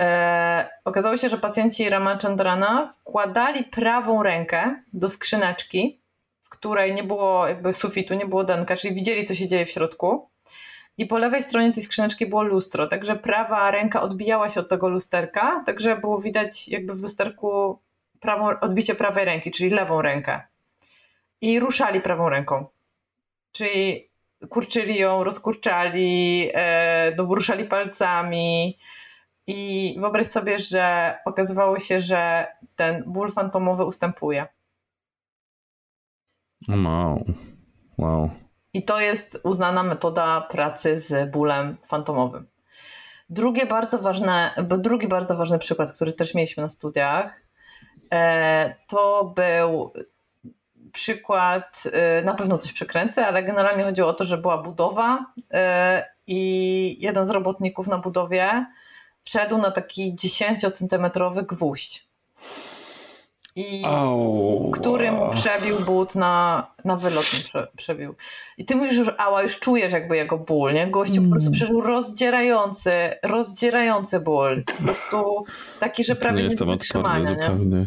[0.00, 6.00] E, okazało się, że pacjenci Ramachandrana wkładali prawą rękę do skrzyneczki,
[6.42, 9.70] w której nie było jakby sufitu, nie było denka, czyli widzieli, co się dzieje w
[9.70, 10.30] środku.
[10.98, 14.88] I po lewej stronie tej skrzyneczki było lustro, także prawa ręka odbijała się od tego
[14.88, 17.78] lusterka, także było widać jakby w lusterku
[18.20, 20.40] prawą, odbicie prawej ręki, czyli lewą rękę.
[21.40, 22.66] I ruszali prawą ręką.
[23.52, 24.10] Czyli
[24.48, 28.78] kurczyli ją, rozkurczali, e, ruszali palcami,
[29.46, 34.46] i wyobraź sobie, że okazywało się, że ten ból fantomowy ustępuje.
[36.68, 37.24] Wow.
[37.98, 38.30] wow.
[38.72, 42.46] I to jest uznana metoda pracy z bólem fantomowym.
[43.30, 47.42] Drugie bardzo ważne, drugi bardzo ważny przykład, który też mieliśmy na studiach,
[48.12, 49.92] e, to był
[50.92, 56.04] przykład, e, na pewno coś przekręcę, ale generalnie chodziło o to, że była budowa e,
[56.26, 58.66] i jeden z robotników na budowie
[59.24, 62.08] wszedł na taki 10-centymetrowy gwóźdź.
[63.56, 63.82] i
[64.72, 68.14] który mu przebił but na, na wylot prze, przebił.
[68.58, 70.86] I ty mówisz już, ała, już czujesz jakby jego ból, nie?
[70.86, 71.24] Gościu mm.
[71.24, 71.56] po prostu mm.
[71.56, 74.64] przeżył rozdzierający, rozdzierający ból.
[74.64, 75.44] Po prostu
[75.80, 77.42] taki, że prawie nie, wytrzymania, nie?
[77.42, 77.84] Zupełnie.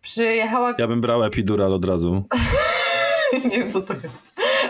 [0.00, 0.74] Przyjechała...
[0.78, 2.24] Ja bym brał epidural od razu.
[3.50, 4.22] nie wiem, co to jest.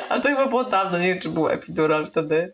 [0.09, 2.53] Ale to chyba było dawno, nie wiem, czy był epidural wtedy.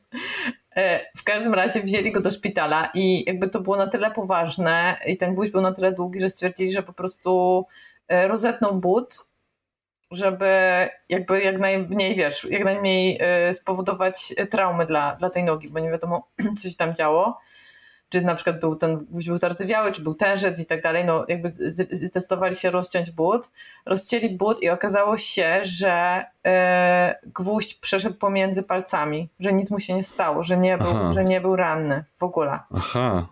[0.78, 4.96] E, w każdym razie wzięli go do szpitala i jakby to było na tyle poważne
[5.06, 7.64] i ten gwóźdź był na tyle długi, że stwierdzili, że po prostu
[8.08, 9.18] e, rozetną but,
[10.10, 10.48] żeby
[11.08, 15.90] jakby jak najmniej, wiesz, jak najmniej e, spowodować traumy dla, dla tej nogi, bo nie
[15.90, 16.28] wiadomo,
[16.62, 17.38] co się tam działo
[18.08, 21.24] czy na przykład był ten gwóźdź był zardzewiały, czy był tężec i tak dalej, no
[21.28, 21.48] jakby
[21.90, 23.50] zdecydowali się rozciąć but,
[23.86, 29.94] rozcięli but i okazało się, że e, gwóźdź przeszedł pomiędzy palcami, że nic mu się
[29.94, 32.58] nie stało, że nie był, że nie był ranny w ogóle.
[32.74, 33.28] Aha.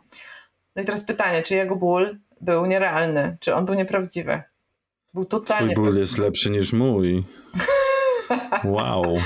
[0.76, 4.42] No i teraz pytanie, czy jego ból był nierealny, czy on był nieprawdziwy?
[5.14, 5.74] Był totalnie...
[5.74, 7.24] Twój ból jest lepszy niż mój.
[8.64, 9.16] Wow,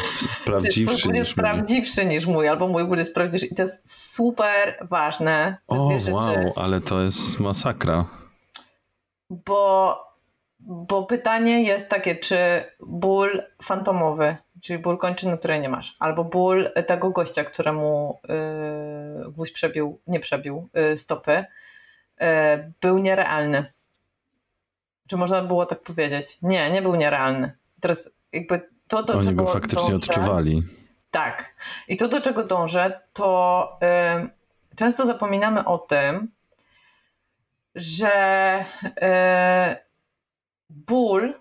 [0.44, 1.44] prawdziwszy niż jest mój.
[1.44, 5.56] prawdziwszy niż mój, albo mój ból jest prawdziwszy i to jest super ważne.
[5.68, 8.04] O, wow, ale to jest masakra.
[9.30, 9.96] Bo,
[10.60, 12.36] bo pytanie jest takie, czy
[12.80, 19.52] ból fantomowy, czyli ból kończyny, której nie masz, albo ból tego gościa, któremu yy, gwóźdź
[19.52, 21.44] przebił, nie przebił yy, stopy,
[22.20, 22.26] yy,
[22.80, 23.72] był nierealny.
[25.08, 26.38] Czy można było tak powiedzieć?
[26.42, 27.52] Nie, nie był nierealny.
[27.80, 30.62] Teraz jakby to, do Oni czego go faktycznie dążę, odczuwali.
[31.10, 31.54] Tak.
[31.88, 33.78] I to, do czego dążę, to
[34.22, 36.32] y, często zapominamy o tym,
[37.74, 39.76] że y,
[40.70, 41.34] ból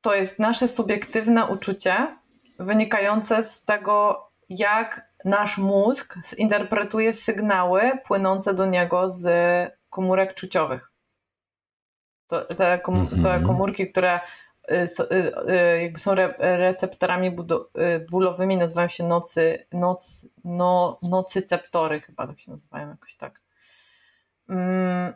[0.00, 2.16] to jest nasze subiektywne uczucie
[2.58, 9.28] wynikające z tego, jak nasz mózg zinterpretuje sygnały płynące do niego z
[9.90, 10.92] komórek czuciowych.
[12.26, 13.46] To, te, kom, te mhm.
[13.46, 14.20] komórki, które
[15.82, 17.36] jakby są receptorami
[18.10, 23.40] bólowymi, nazywają się nocy, noc, no, nocyceptory, chyba tak się nazywają jakoś tak.
[24.48, 25.12] Mm,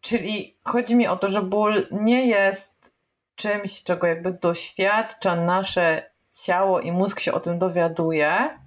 [0.00, 2.92] czyli chodzi mi o to, że ból nie jest
[3.34, 6.10] czymś, czego jakby doświadcza nasze
[6.44, 8.58] ciało i mózg się o tym dowiaduje,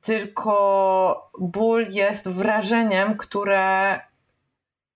[0.00, 4.00] tylko ból jest wrażeniem, które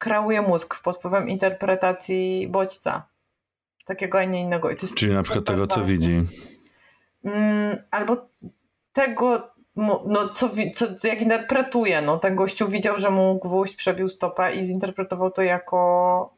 [0.01, 3.07] kreuje mózg pod wpływem interpretacji bodźca.
[3.85, 4.69] Takiego, a nie innego.
[4.97, 6.23] Czyli na przykład tego, co widzi.
[7.25, 8.27] Mm, albo
[8.93, 9.51] tego,
[10.07, 10.51] no, co,
[10.97, 12.03] co, jak interpretuje.
[12.03, 16.35] No, ten gościu widział, że mu gwóźdź przebił stopę i zinterpretował to jako,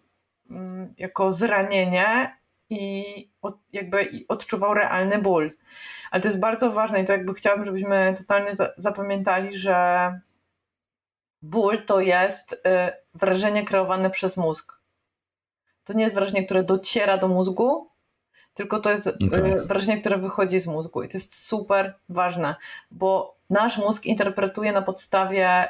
[0.50, 2.36] mm, jako zranienie
[2.70, 3.04] i
[3.42, 5.50] od, jakby odczuwał realny ból.
[6.10, 9.76] Ale to jest bardzo ważne i to jakby chciałabym, żebyśmy totalnie zapamiętali, że
[11.42, 12.56] ból to jest y,
[13.14, 14.80] wrażenie kreowane przez mózg.
[15.84, 17.90] To nie jest wrażenie, które dociera do mózgu,
[18.54, 19.66] tylko to jest okay.
[19.66, 21.02] wrażenie, które wychodzi z mózgu.
[21.02, 22.54] I to jest super ważne,
[22.90, 25.68] bo nasz mózg interpretuje na podstawie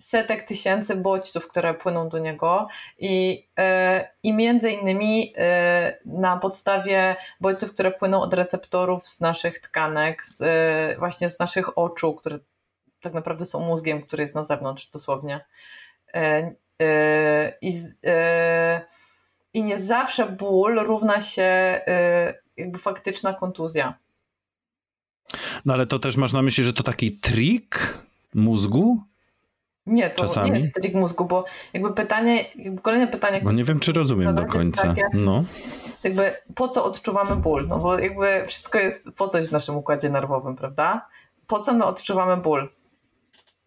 [0.00, 3.62] setek tysięcy bodźców, które płyną do niego i, y,
[4.22, 5.34] i między innymi
[6.04, 12.14] na podstawie bodźców, które płyną od receptorów z naszych tkanek, z, właśnie z naszych oczu,
[12.14, 12.38] które
[13.00, 15.44] tak naprawdę są mózgiem, który jest na zewnątrz dosłownie.
[16.14, 17.72] E, e, I,
[18.06, 18.80] e,
[19.54, 21.80] i nie zawsze ból równa się
[22.56, 23.98] jakby faktyczna kontuzja.
[25.64, 27.98] No ale to też masz na myśli, że to taki trik
[28.34, 29.02] mózgu?
[29.86, 30.50] Nie, to Czasami?
[30.50, 33.40] nie jest trik mózgu, bo jakby pytanie, jakby kolejne pytanie...
[33.44, 34.82] Bo nie wiem, czy rozumiem do końca.
[34.82, 35.44] Takie, no.
[36.04, 37.68] Jakby po co odczuwamy ból?
[37.68, 41.06] No bo jakby wszystko jest po coś w naszym układzie nerwowym, prawda?
[41.46, 42.68] Po co my odczuwamy ból?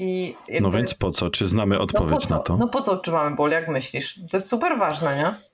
[0.02, 0.62] I jakby...
[0.62, 1.30] No więc po co?
[1.30, 2.58] Czy znamy no odpowiedź no na to?
[2.58, 4.20] No po co odczuwamy ból, jak myślisz?
[4.30, 5.52] To jest super ważne, nie?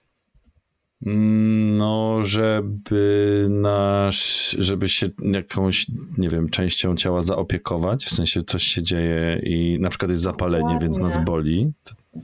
[1.12, 5.86] Mm, no, żeby nasz, żeby się jakąś,
[6.18, 10.64] nie wiem, częścią ciała zaopiekować, w sensie coś się dzieje i na przykład jest zapalenie,
[10.64, 10.88] dokładnie.
[10.88, 11.74] więc nas boli.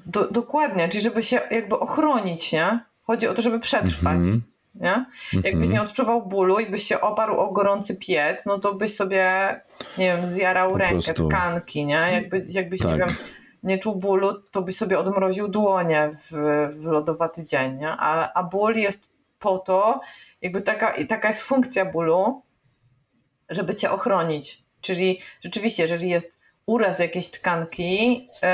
[0.06, 2.80] Do, dokładnie, czyli żeby się jakby ochronić, nie?
[3.02, 4.20] Chodzi o to, żeby przetrwać.
[4.20, 5.06] -hmm nie?
[5.34, 5.84] Jakbyś nie mhm.
[5.84, 9.26] odczuwał bólu i byś się oparł o gorący piec, no to byś sobie,
[9.98, 11.28] nie wiem, zjarał po rękę, prostu.
[11.28, 12.10] tkanki, nie?
[12.12, 12.92] Jakby, jakbyś, tak.
[12.92, 13.16] nie wiem,
[13.64, 16.32] nie czuł bólu, to byś sobie odmroził dłonie w,
[16.80, 17.90] w lodowaty dzień, nie?
[17.90, 19.00] A, a ból jest
[19.40, 20.00] po to,
[20.42, 22.42] jakby taka, taka jest funkcja bólu,
[23.50, 24.64] żeby cię ochronić.
[24.82, 28.50] Czyli rzeczywiście, jeżeli jest uraz jakiejś tkanki yy,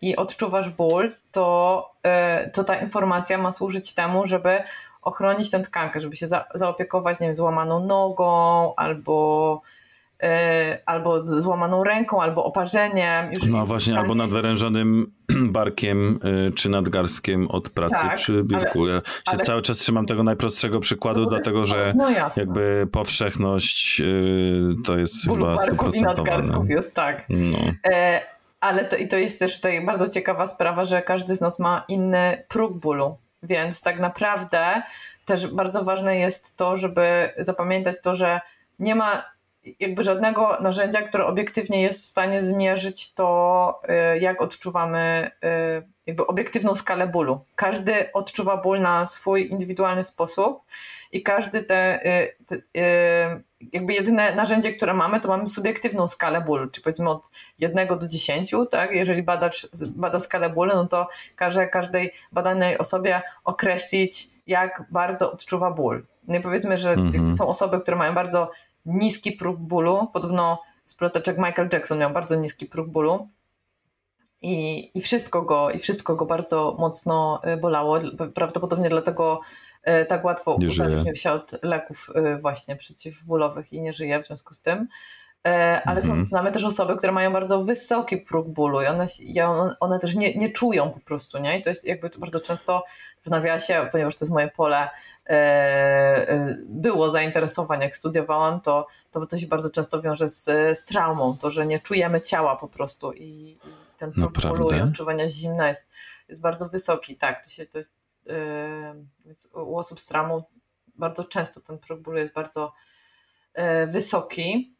[0.00, 4.62] i odczuwasz ból, to, yy, to ta informacja ma służyć temu, żeby
[5.02, 9.62] ochronić tę tkankę, żeby się za, zaopiekować, nie wiem, złamaną nogą albo
[10.86, 13.30] albo złamaną ręką, albo oparzeniem.
[13.48, 15.12] No właśnie, albo nadwyrężonym
[15.58, 16.20] barkiem
[16.54, 18.86] czy nadgarstkiem od pracy tak, przy biurku.
[18.86, 19.38] Ja się ale...
[19.38, 24.02] cały czas trzymam tego najprostszego przykładu, no dlatego że no jakby powszechność
[24.84, 27.24] to jest Bólu chyba nadgarstków jest, tak.
[27.28, 27.58] No.
[27.92, 28.20] E,
[28.60, 31.84] ale to, i to jest też tutaj bardzo ciekawa sprawa, że każdy z nas ma
[31.88, 33.16] inny próg bólu.
[33.42, 34.82] Więc tak naprawdę
[35.24, 38.40] też bardzo ważne jest to, żeby zapamiętać to, że
[38.78, 39.24] nie ma
[39.80, 43.80] jakby żadnego narzędzia, które obiektywnie jest w stanie zmierzyć to,
[44.14, 45.30] y, jak odczuwamy
[45.80, 47.44] y, jakby obiektywną skalę bólu.
[47.54, 50.62] Każdy odczuwa ból na swój indywidualny sposób
[51.12, 52.56] i każdy te, y, te
[53.72, 58.08] jakby jedyne narzędzie, które mamy, to mamy subiektywną skalę bólu, czyli powiedzmy od 1 do
[58.08, 58.92] 10, tak?
[58.92, 65.70] Jeżeli badacz bada skalę bólu, no to każe każdej badanej osobie określić, jak bardzo odczuwa
[65.70, 66.06] ból.
[66.28, 67.36] No i powiedzmy, że mhm.
[67.36, 68.50] są osoby, które mają bardzo
[68.86, 73.28] niski próg bólu, podobno sploteczek Michael Jackson miał bardzo niski próg bólu,
[74.42, 77.98] i, i, wszystko go, i wszystko go bardzo mocno y, bolało.
[78.34, 79.40] Prawdopodobnie dlatego
[80.08, 84.60] tak łatwo uzależnił się od leków e, właśnie przeciwbólowych i nie żyje w związku z
[84.60, 84.88] tym.
[85.46, 86.28] E, ale są, mhm.
[86.32, 88.80] mamy też osoby, które mają bardzo wysoki próg bólu
[89.20, 91.58] i one, one też nie, nie czują po prostu, nie?
[91.58, 92.84] I to jest jakby bardzo często
[93.22, 94.88] w nawiasie, ponieważ to jest moje pole,
[96.64, 100.44] było zainteresowań, jak studiowałam, to, to to się bardzo często wiąże z,
[100.78, 103.58] z traumą, to, że nie czujemy ciała po prostu i, i
[103.96, 105.86] ten próg no, bólu i odczuwania zimna jest,
[106.28, 107.99] jest bardzo wysoki, tak, to, się, to jest
[109.54, 110.06] u osób z
[110.94, 112.72] bardzo często ten próg bólu jest bardzo
[113.54, 114.74] e, wysoki.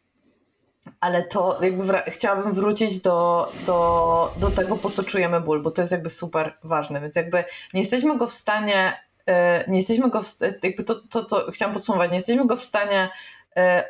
[1.01, 5.83] Ale to jakby chciałabym wrócić do, do, do tego, po co czujemy ból, bo to
[5.83, 7.01] jest jakby super ważne.
[7.01, 7.45] Więc jakby
[7.75, 8.93] nie jesteśmy go w stanie,
[9.27, 12.63] e, nie jesteśmy go w, jakby to, to, to chciałam podsumować, nie jesteśmy go w
[12.63, 13.11] stanie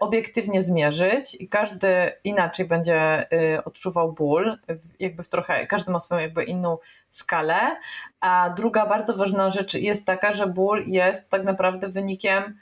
[0.01, 4.59] obiektywnie zmierzyć i każdy inaczej będzie e, odczuwał ból,
[5.01, 7.77] jakby w trochę, każdy ma swoją jakby inną skalę,
[8.21, 12.59] a druga bardzo ważna rzecz jest taka, że ból jest tak naprawdę wynikiem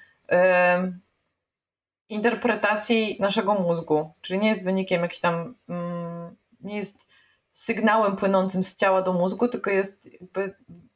[2.09, 7.07] interpretacji naszego mózgu, czyli nie jest wynikiem jakiś tam, mm, nie jest
[7.53, 10.11] sygnałem płynącym z ciała do mózgu, tylko jest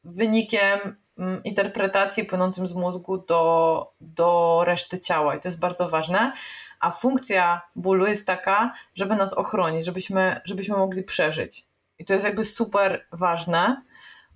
[0.04, 0.96] wynikiem
[1.44, 6.32] interpretacji płynącym z mózgu do, do reszty ciała i to jest bardzo ważne.
[6.80, 11.66] A funkcja bólu jest taka, żeby nas ochronić, żebyśmy, żebyśmy mogli przeżyć.
[11.98, 13.82] I to jest jakby super ważne,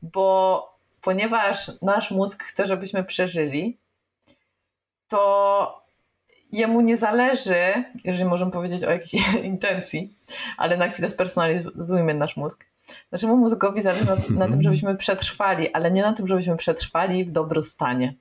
[0.03, 3.79] bo ponieważ nasz mózg chce, żebyśmy przeżyli,
[5.09, 5.87] to
[6.53, 10.14] jemu nie zależy, jeżeli możemy powiedzieć o jakiejś intencji,
[10.57, 12.64] ale na chwilę spersonalizujmy nasz mózg.
[13.12, 17.32] Naszemu mózgowi zależy na, na tym, żebyśmy przetrwali, ale nie na tym, żebyśmy przetrwali w
[17.32, 18.14] dobrostanie.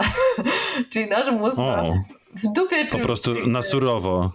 [0.90, 1.56] Czyli nasz mózg
[2.34, 2.86] w dupie...
[2.86, 4.32] Czy, po prostu na surowo.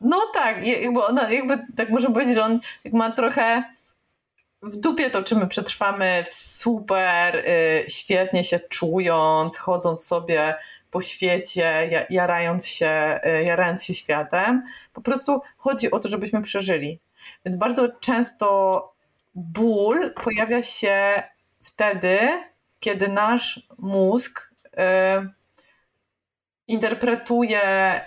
[0.00, 2.60] No tak, jakby, ona, jakby tak możemy powiedzieć, że on
[2.92, 3.64] ma trochę
[4.62, 10.54] w dupie to, czy my przetrwamy super, y, świetnie się czując, chodząc sobie
[10.90, 14.62] po świecie, jarając się, y, jarając się światem.
[14.92, 17.00] Po prostu chodzi o to, żebyśmy przeżyli.
[17.44, 18.93] Więc bardzo często
[19.34, 21.22] ból pojawia się
[21.62, 22.18] wtedy,
[22.80, 24.78] kiedy nasz mózg y,
[26.68, 27.60] interpretuje,
[27.96, 28.02] y,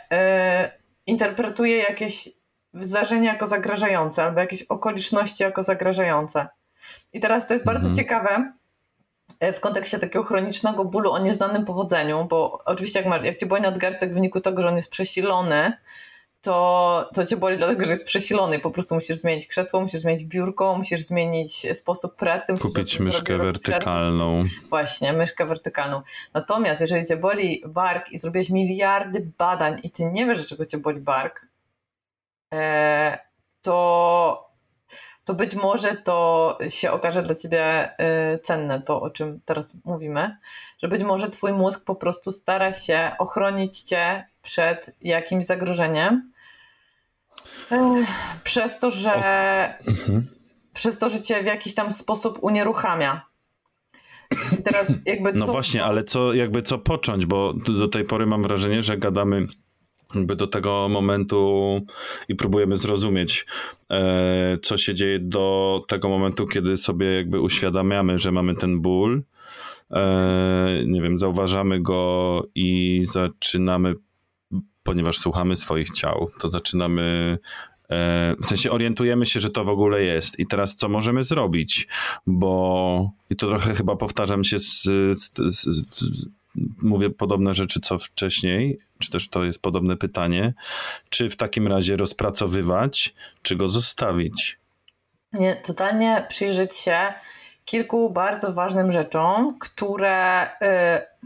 [1.05, 2.29] interpretuje jakieś
[2.73, 6.47] zdarzenia jako zagrażające albo jakieś okoliczności jako zagrażające.
[7.13, 7.95] I teraz to jest bardzo mhm.
[7.95, 8.51] ciekawe,
[9.39, 13.61] E, w kontekście takiego chronicznego bólu o nieznanym pochodzeniu, bo oczywiście jak, jak cię boli
[13.61, 15.73] nadgarstek w wyniku tego, że on jest przesilony,
[16.47, 18.59] to, to cię boli dlatego, że jest przesilony.
[18.59, 22.57] Po prostu musisz zmienić krzesło, musisz zmienić biurko, musisz zmienić sposób pracy.
[22.57, 24.43] Kupić myszkę wertykalną.
[24.69, 26.01] Właśnie, myszkę wertykalną.
[26.33, 30.77] Natomiast jeżeli cię boli bark i zrobiłeś miliardy badań i ty nie wiesz, dlaczego cię
[30.77, 31.47] boli bark,
[32.53, 33.19] e,
[33.61, 34.47] to
[35.23, 37.89] to być może to się okaże dla ciebie
[38.35, 40.37] y, cenne, to o czym teraz mówimy,
[40.83, 46.31] że być może twój mózg po prostu stara się ochronić cię przed jakimś zagrożeniem.
[48.43, 49.13] Przez to, że
[49.87, 50.27] mhm.
[50.73, 53.21] przez to, że cię w jakiś tam sposób unieruchamia.
[55.33, 55.51] no to...
[55.51, 59.47] właśnie, ale co, jakby co począć, bo do tej pory mam wrażenie, że gadamy
[60.15, 61.81] jakby do tego momentu
[62.29, 63.45] i próbujemy zrozumieć,
[63.91, 69.23] e, co się dzieje do tego momentu, kiedy sobie jakby uświadamiamy, że mamy ten ból.
[69.91, 73.95] E, nie wiem, zauważamy go i zaczynamy,
[74.87, 77.37] ponieważ słuchamy swoich ciał, to zaczynamy
[77.89, 80.39] e, w sensie orientujemy się, że to w ogóle jest.
[80.39, 81.87] I teraz co możemy zrobić?
[82.27, 84.83] Bo i to trochę chyba powtarzam się z,
[85.13, 86.25] z, z,
[86.81, 90.53] mówię podobne rzeczy co wcześniej, czy też to jest podobne pytanie,
[91.09, 94.59] czy w takim razie rozpracowywać, czy go zostawić?
[95.33, 96.97] Nie, totalnie przyjrzeć się
[97.65, 100.47] kilku bardzo ważnym rzeczom, które y,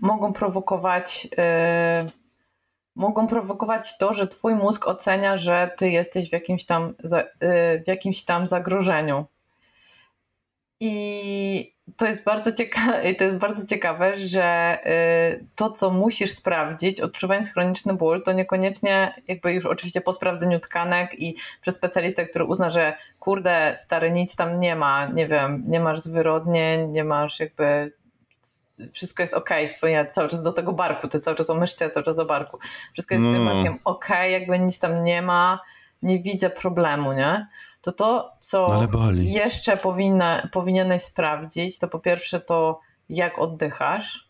[0.01, 1.28] mogą prowokować
[2.05, 2.20] y,
[2.95, 6.93] mogą prowokować to, że twój mózg ocenia, że ty jesteś w jakimś tam,
[7.43, 9.25] y, w jakimś tam zagrożeniu.
[10.79, 14.77] I to jest bardzo ciekawe, to jest bardzo ciekawe, że
[15.35, 20.59] y, to, co musisz sprawdzić, odczuwając chroniczny ból, to niekoniecznie jakby już oczywiście po sprawdzeniu
[20.59, 25.63] tkanek i przez specjalistę, który uzna, że kurde, stary, nic tam nie ma, nie wiem,
[25.67, 28.00] nie masz zwyrodnień, nie masz jakby
[28.91, 32.03] wszystko jest ok, twoje, cały czas do tego barku, ty cały czas o myszce, cały
[32.03, 32.59] czas o barku.
[32.93, 33.32] Wszystko jest no.
[33.32, 35.59] twoim barkiem ok, jakby nic tam nie ma,
[36.01, 37.47] nie widzę problemu, nie?
[37.82, 42.79] To to, co jeszcze powinna, powinieneś sprawdzić, to po pierwsze to,
[43.09, 44.29] jak oddychasz,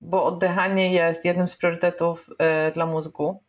[0.00, 2.30] bo oddychanie jest jednym z priorytetów
[2.68, 3.42] y, dla mózgu.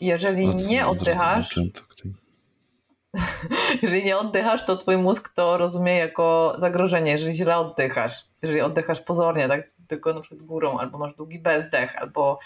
[0.00, 1.58] Jeżeli nie oddychasz,
[3.82, 8.24] jeżeli nie oddychasz, to twój mózg to rozumie jako zagrożenie, jeżeli źle oddychasz.
[8.42, 12.38] Jeżeli oddychasz pozornie, tak tylko na przykład górą, albo masz długi bezdech, albo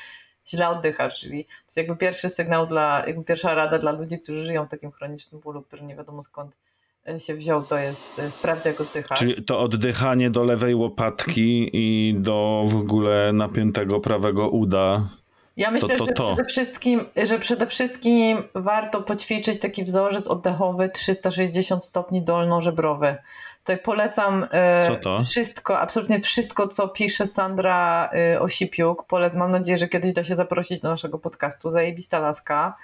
[0.48, 4.46] źle oddychasz, czyli to jest jakby pierwszy sygnał dla, jakby pierwsza rada dla ludzi, którzy
[4.46, 6.56] żyją w takim chronicznym bólu, który nie wiadomo skąd
[7.08, 9.18] e, się wziął, to jest e, sprawdź jak oddychasz.
[9.18, 15.02] Czyli to oddychanie do lewej łopatki i do w ogóle napiętego prawego uda
[15.58, 16.36] ja myślę, to, to, to.
[16.36, 23.16] Że, przede wszystkim, że przede wszystkim warto poćwiczyć taki wzorzec oddechowy 360 stopni dolno-żebrowy.
[23.58, 29.04] Tutaj polecam e, wszystko, absolutnie wszystko, co pisze Sandra e, Osipiuk.
[29.34, 31.70] Mam nadzieję, że kiedyś da się zaprosić do naszego podcastu.
[31.70, 32.76] Zajebista laska.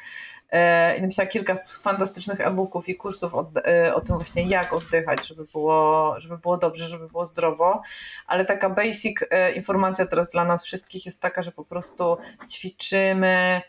[0.54, 5.28] E, i napisała kilka fantastycznych e-booków i kursów o, e, o, tym właśnie jak oddychać,
[5.28, 7.82] żeby było, żeby było dobrze, żeby było zdrowo,
[8.26, 12.16] ale taka basic e, informacja teraz dla nas wszystkich jest taka, że po prostu
[12.50, 13.62] ćwiczymy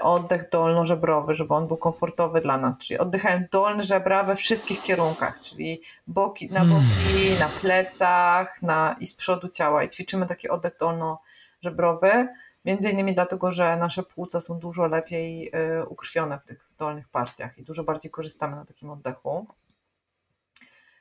[0.00, 5.40] oddech dolno-żebrowy, żeby on był komfortowy dla nas, czyli oddychają dolne żebra we wszystkich kierunkach,
[5.40, 9.84] czyli boki, na boki, na plecach na, i z przodu ciała.
[9.84, 12.28] I ćwiczymy taki oddech dolno-żebrowy,
[12.68, 15.50] Między innymi dlatego, że nasze płuca są dużo lepiej
[15.80, 19.46] y, ukrwione w tych dolnych partiach i dużo bardziej korzystamy na takim oddechu.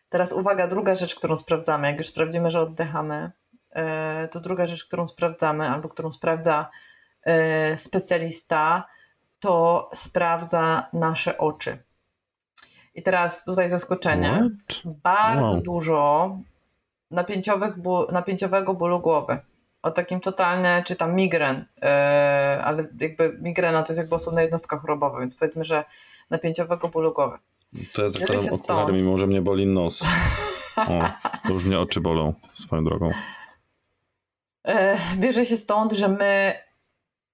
[0.10, 3.32] Teraz uwaga, druga rzecz, którą sprawdzamy, jak już sprawdzimy, że oddychamy,
[4.26, 6.70] y, to druga rzecz, którą sprawdzamy albo którą sprawdza
[7.74, 8.88] y, specjalista,
[9.40, 11.78] to sprawdza nasze oczy.
[12.96, 14.30] I teraz tutaj zaskoczenie.
[14.30, 14.94] What?
[15.04, 15.62] Bardzo wow.
[15.62, 16.38] dużo
[17.12, 17.76] napięciowych,
[18.12, 19.40] napięciowego bólu głowy
[19.82, 21.90] o takim totalne, czy tam migren, yy,
[22.64, 25.86] ale jakby migrena to jest jakby osobna jednostka chorobowa, więc powiedzmy, że
[26.30, 27.38] napięciowego bólu głowy.
[27.94, 30.06] To ja zakładam okulary, mimo że mnie boli nos.
[30.78, 33.12] O, mnie oczy bolą swoją drogą.
[34.66, 34.74] Yy,
[35.18, 36.54] bierze się stąd, że my,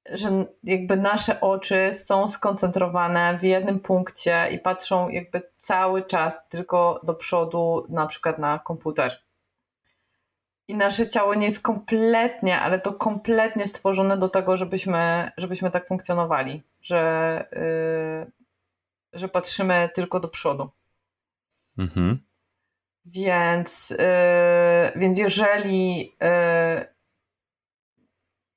[0.10, 7.00] że jakby nasze oczy są skoncentrowane w jednym punkcie i patrzą jakby cały czas tylko
[7.04, 9.24] do przodu, na przykład na komputer
[10.68, 15.88] i nasze ciało nie jest kompletnie, ale to kompletnie stworzone do tego, żebyśmy, żebyśmy tak
[15.88, 20.70] funkcjonowali, że, yy, że patrzymy tylko do przodu.
[21.78, 22.20] Mhm.
[23.06, 23.98] Więc, yy,
[24.96, 26.93] więc jeżeli yy,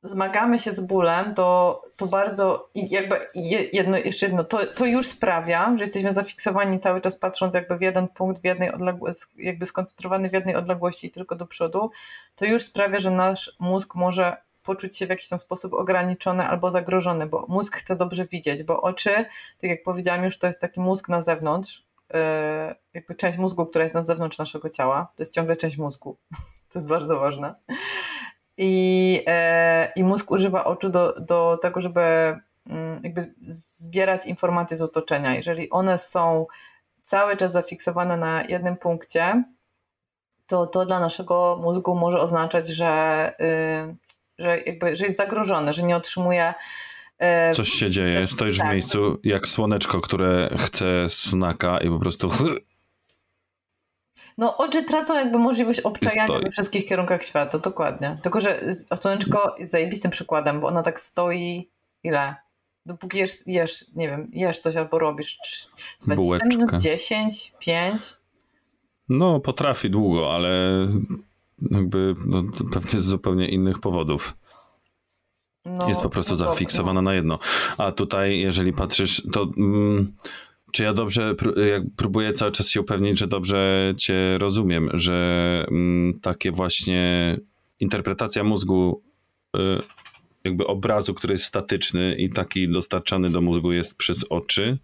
[0.06, 3.16] zmagamy się z bólem, to, to bardzo jakby
[3.72, 7.80] jedno, jeszcze jedno, to, to już sprawia, że jesteśmy zafiksowani cały czas patrząc jakby w
[7.80, 11.90] jeden punkt, w jednej odległości, jakby skoncentrowany w jednej odległości i tylko do przodu,
[12.34, 16.70] to już sprawia, że nasz mózg może poczuć się w jakiś tam sposób ograniczony albo
[16.70, 19.10] zagrożony, bo mózg chce dobrze widzieć, bo oczy,
[19.60, 22.18] tak jak powiedziałam już, to jest taki mózg na zewnątrz, yy,
[22.94, 26.16] jakby część mózgu, która jest na zewnątrz naszego ciała, to jest ciągle część mózgu,
[26.70, 27.54] to jest bardzo ważne.
[28.58, 32.00] I, e, i mózg używa oczu do, do tego, żeby
[32.66, 35.34] mm, jakby zbierać informacje z otoczenia.
[35.34, 36.46] Jeżeli one są
[37.02, 39.44] cały czas zafiksowane na jednym punkcie,
[40.46, 43.96] to to dla naszego mózgu może oznaczać, że, y,
[44.38, 46.54] że, jakby, że jest zagrożony, że nie otrzymuje.
[47.50, 48.68] Y, Coś się dzieje, stoisz tak.
[48.68, 52.30] w miejscu jak słoneczko, które chce snaka i po prostu
[54.38, 58.18] no oczy tracą jakby możliwość obczajania we wszystkich kierunkach świata, dokładnie.
[58.22, 61.70] Tylko, że słoneczko jest zajebistym przykładem, bo ona tak stoi
[62.04, 62.34] ile?
[62.86, 65.38] Dopóki jesz, jesz nie wiem, jesz coś albo robisz
[66.00, 66.48] 20 Bułeczkę.
[66.48, 68.02] minut, 10, 5?
[69.08, 70.48] No potrafi długo, ale
[71.70, 74.36] jakby no, pewnie z zupełnie innych powodów.
[75.64, 77.02] No, jest po prostu no, zafiksowana no.
[77.02, 77.38] na jedno.
[77.78, 80.12] A tutaj, jeżeli patrzysz, to mm,
[80.76, 81.34] czy ja dobrze,
[81.70, 87.36] jak próbuję cały czas się upewnić, że dobrze cię rozumiem, że mm, takie właśnie
[87.80, 89.02] interpretacja mózgu
[90.44, 94.78] jakby obrazu, który jest statyczny i taki dostarczany do mózgu jest przez oczy,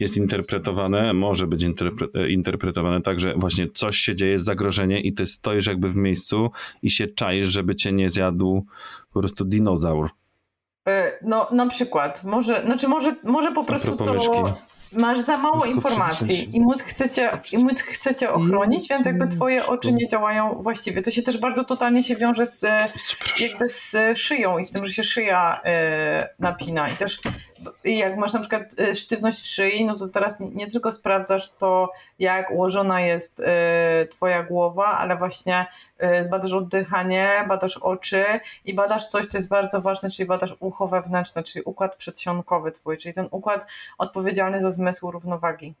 [0.00, 5.26] jest interpretowane, może być interpre interpretowane tak, że właśnie coś się dzieje, zagrożenie i ty
[5.26, 6.50] stoisz jakby w miejscu
[6.82, 8.66] i się czaisz, żeby cię nie zjadł
[9.12, 10.10] po prostu dinozaur.
[11.22, 14.14] No na przykład, może, znaczy może, może po prostu to...
[14.14, 19.66] Myszki masz za mało informacji i mózg chcecie, i mózg chcecie ochronić, więc jakby twoje
[19.66, 21.02] oczy nie działają właściwie.
[21.02, 22.66] To się też bardzo totalnie się wiąże z,
[23.40, 25.68] jakby z szyją i z tym, że się szyja y,
[26.38, 26.88] napina.
[26.88, 27.18] I też
[27.84, 32.50] jak masz na przykład y, sztywność szyi, no to teraz nie, tylko sprawdzasz to, jak
[32.50, 33.44] ułożona jest y,
[34.06, 35.66] twoja głowa, ale właśnie
[36.02, 38.24] y, badasz oddychanie, badasz oczy
[38.64, 42.96] i badasz coś, co jest bardzo ważne, czyli badasz ucho wewnętrzne, czyli układ przedsionkowy twój,
[42.96, 43.66] czyli ten układ
[43.98, 45.74] odpowiedzialny za zmysł równowagi.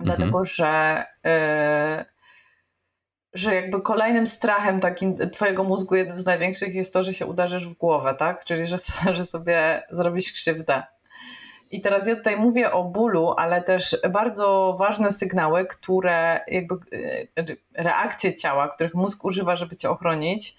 [0.00, 0.18] Mhm.
[0.18, 1.04] Dlatego, że
[3.34, 7.66] że jakby kolejnym strachem takim twojego mózgu, jednym z największych jest to, że się uderzysz
[7.66, 8.44] w głowę, tak?
[8.44, 8.76] Czyli, że,
[9.12, 10.82] że sobie zrobisz krzywdę.
[11.70, 17.44] I teraz ja tutaj mówię o bólu, ale też bardzo ważne sygnały, które jakby e,
[17.74, 20.56] reakcje ciała, których mózg używa, żeby cię ochronić,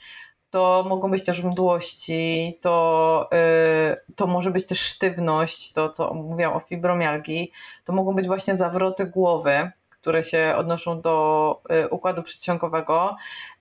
[0.49, 6.53] to mogą być też mdłości, to, yy, to może być też sztywność, to co mówiłam
[6.53, 7.51] o fibromialgii,
[7.83, 9.71] to mogą być właśnie zawroty głowy,
[10.03, 13.15] które się odnoszą do y, układu przedsionkowego.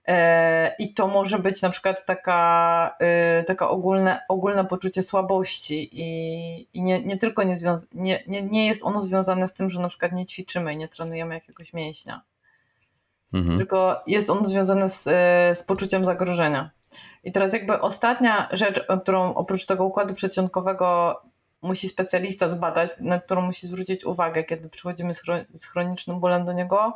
[0.07, 2.95] E, I to może być na przykład taka,
[3.39, 7.55] y, taka ogólne, ogólne poczucie słabości i, i nie, nie tylko nie,
[7.93, 10.87] nie, nie, nie jest ono związane z tym, że na przykład nie ćwiczymy i nie
[10.87, 12.21] trenujemy jakiegoś mięśnia.
[13.33, 13.57] Mhm.
[13.57, 15.11] Tylko jest ono związane z, y,
[15.55, 16.71] z poczuciem zagrożenia.
[17.23, 21.21] I teraz jakby ostatnia rzecz, którą oprócz tego układu przedsionkowego
[21.63, 25.13] musi specjalista zbadać, na którą musi zwrócić uwagę, kiedy przychodzimy
[25.53, 26.95] z chronicznym bólem do niego,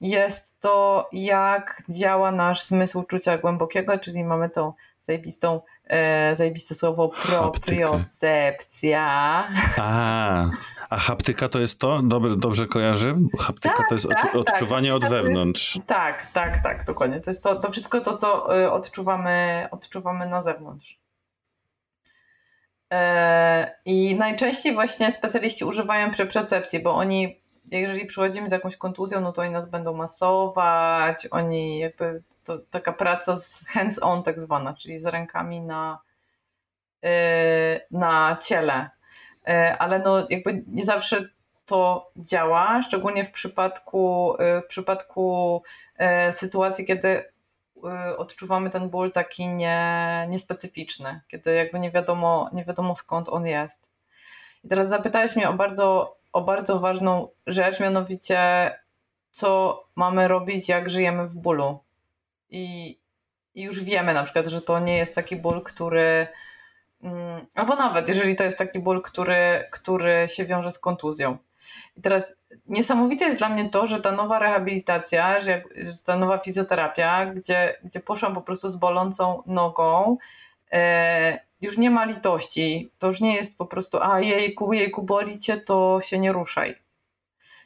[0.00, 4.72] jest to, jak działa nasz zmysł czucia głębokiego, czyli mamy tą
[5.02, 9.02] zajebistą, e, zajebiste słowo propriocepcja.
[9.78, 10.44] A,
[10.90, 12.02] a haptyka to jest to?
[12.02, 13.16] Dobrze, dobrze kojarzy?
[13.38, 14.96] Haptyka tak, to jest tak, od, odczuwanie tak.
[14.96, 15.78] od wewnątrz.
[15.86, 17.20] tak, tak, tak, dokładnie.
[17.20, 20.98] To jest to, to wszystko to, co e, odczuwamy, odczuwamy na zewnątrz.
[23.84, 29.42] I najczęściej właśnie specjaliści używają preprocepcji, bo oni, jeżeli przychodzimy z jakąś kontuzją, no to
[29.42, 35.06] oni nas będą masować, oni jakby, to taka praca z hands-on tak zwana, czyli z
[35.06, 35.98] rękami na,
[37.04, 38.90] e, na ciele.
[39.48, 41.28] E, ale no jakby nie zawsze
[41.66, 45.62] to działa, szczególnie w przypadku, w przypadku
[46.30, 47.35] sytuacji, kiedy Y,
[48.16, 53.90] odczuwamy ten ból taki nie, niespecyficzny, kiedy jakby nie wiadomo, nie wiadomo skąd on jest.
[54.64, 58.70] I teraz zapytałeś mnie o bardzo, o bardzo ważną rzecz, mianowicie
[59.30, 61.78] co mamy robić, jak żyjemy w bólu.
[62.50, 62.98] I,
[63.54, 66.26] i już wiemy na przykład, że to nie jest taki ból, który.
[67.02, 71.38] Mm, albo nawet jeżeli to jest taki ból, który, który się wiąże z kontuzją.
[71.96, 72.34] I teraz
[72.68, 77.76] niesamowite jest dla mnie to, że ta nowa rehabilitacja, że, że ta nowa fizjoterapia, gdzie,
[77.84, 80.16] gdzie poszłam po prostu z bolącą nogą,
[80.72, 82.90] e, już nie ma litości.
[82.98, 86.74] To już nie jest po prostu, a jejku, jejku, boli cię, to się nie ruszaj.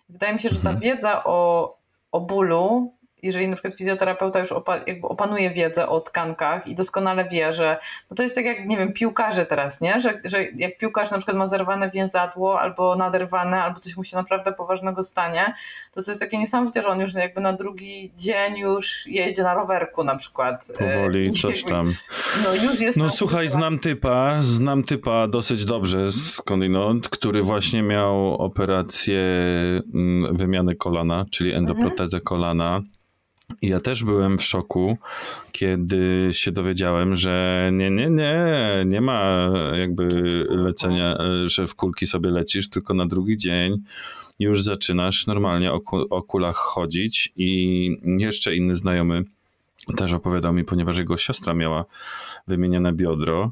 [0.08, 0.80] Wydaje mi się, że ta mhm.
[0.80, 1.76] wiedza o,
[2.12, 7.24] o bólu jeżeli na przykład fizjoterapeuta już opa jakby opanuje wiedzę o tkankach i doskonale
[7.24, 7.78] wie, że
[8.10, 10.00] no to jest tak jak, nie wiem, piłkarze teraz, nie?
[10.00, 14.16] Że, że jak piłkarz na przykład ma zerwane więzadło albo naderwane, albo coś mu się
[14.16, 15.54] naprawdę poważnego stanie,
[15.92, 19.54] to to jest takie niesamowite, że on już jakby na drugi dzień już jedzie na
[19.54, 20.72] rowerku na przykład.
[20.78, 21.94] Powoli, coś tam.
[22.44, 28.34] No już jest No słuchaj, znam typa, znam typa dosyć dobrze skądinąd, który właśnie miał
[28.34, 29.20] operację
[29.94, 32.24] mm, wymiany kolana, czyli endoprotezę mhm.
[32.24, 32.80] kolana
[33.62, 34.98] ja też byłem w szoku,
[35.52, 38.46] kiedy się dowiedziałem, że nie, nie, nie,
[38.86, 40.08] nie ma jakby
[40.48, 43.82] lecenia, że w kulki sobie lecisz, tylko na drugi dzień
[44.38, 47.32] już zaczynasz normalnie o, kulach chodzić.
[47.36, 49.24] I jeszcze inny znajomy
[49.96, 51.84] też opowiadał mi, ponieważ jego siostra miała
[52.48, 53.50] wymienione biodro,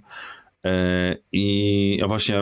[1.33, 2.41] I właśnie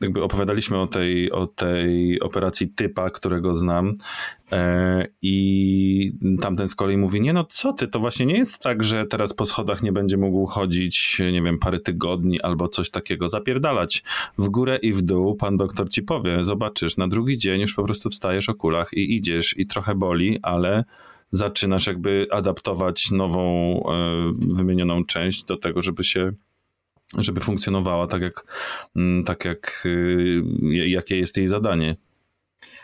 [0.00, 3.94] jakby opowiadaliśmy o tej, o tej operacji typa, którego znam.
[4.52, 8.84] E, I tamten z kolei mówi: Nie, no co ty, to właśnie nie jest tak,
[8.84, 13.28] że teraz po schodach nie będzie mógł chodzić, nie wiem, parę tygodni albo coś takiego,
[13.28, 14.02] zapierdalać
[14.38, 15.34] w górę i w dół.
[15.36, 19.14] Pan doktor ci powie: Zobaczysz, na drugi dzień już po prostu wstajesz o kulach i
[19.14, 20.84] idziesz, i trochę boli, ale
[21.30, 26.32] zaczynasz jakby adaptować nową, e, wymienioną część do tego, żeby się
[27.18, 28.44] żeby funkcjonowała tak jak,
[28.96, 30.42] mm, tak jak y,
[30.86, 31.96] jakie jest jej zadanie.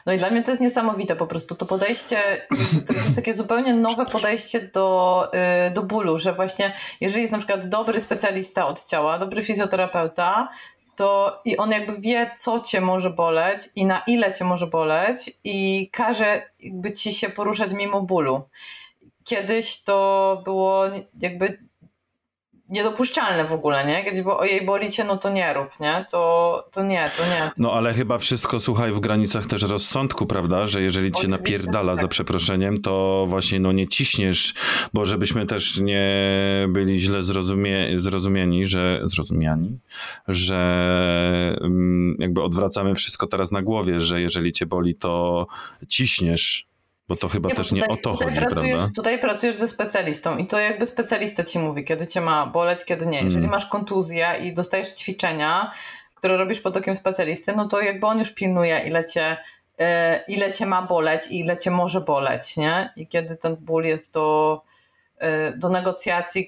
[0.06, 2.46] No i dla mnie to jest niesamowite po prostu to podejście,
[2.86, 5.28] to takie zupełnie nowe podejście do,
[5.68, 10.48] y, do bólu, że właśnie jeżeli jest na przykład dobry specjalista od ciała, dobry fizjoterapeuta,
[10.96, 15.38] to i on jakby wie, co cię może boleć i na ile cię może boleć
[15.44, 18.42] i każe jakby ci się poruszać mimo bólu.
[19.24, 20.84] Kiedyś to było
[21.20, 21.58] jakby
[22.72, 24.04] niedopuszczalne w ogóle, nie?
[24.04, 26.06] Kiedyś było ojej boli cię, no to nie rób, nie?
[26.10, 27.40] To, to nie, to nie.
[27.40, 27.52] To...
[27.58, 30.66] No ale chyba wszystko, słuchaj, w granicach też rozsądku, prawda?
[30.66, 32.02] Że jeżeli cię napierdala tak.
[32.02, 34.54] za przeproszeniem, to właśnie no nie ciśniesz,
[34.94, 36.12] bo żebyśmy też nie
[36.68, 39.78] byli źle zrozumie, zrozumieni, że zrozumiani,
[40.28, 45.46] że mm, jakby odwracamy wszystko teraz na głowie, że jeżeli cię boli, to
[45.88, 46.71] ciśniesz
[47.08, 48.90] bo to chyba nie, też tutaj, nie o to chodzi, prawda?
[48.96, 53.06] Tutaj pracujesz ze specjalistą i to jakby specjalista ci mówi, kiedy cię ma boleć, kiedy
[53.06, 53.18] nie.
[53.18, 53.50] Jeżeli mm.
[53.50, 55.72] masz kontuzję i dostajesz ćwiczenia,
[56.14, 59.36] które robisz pod okiem specjalisty, no to jakby on już pilnuje, ile cię,
[59.78, 59.86] yy,
[60.28, 62.92] ile cię ma boleć i ile cię może boleć, nie?
[62.96, 64.60] I kiedy ten ból jest do,
[65.20, 66.46] yy, do negocjacji,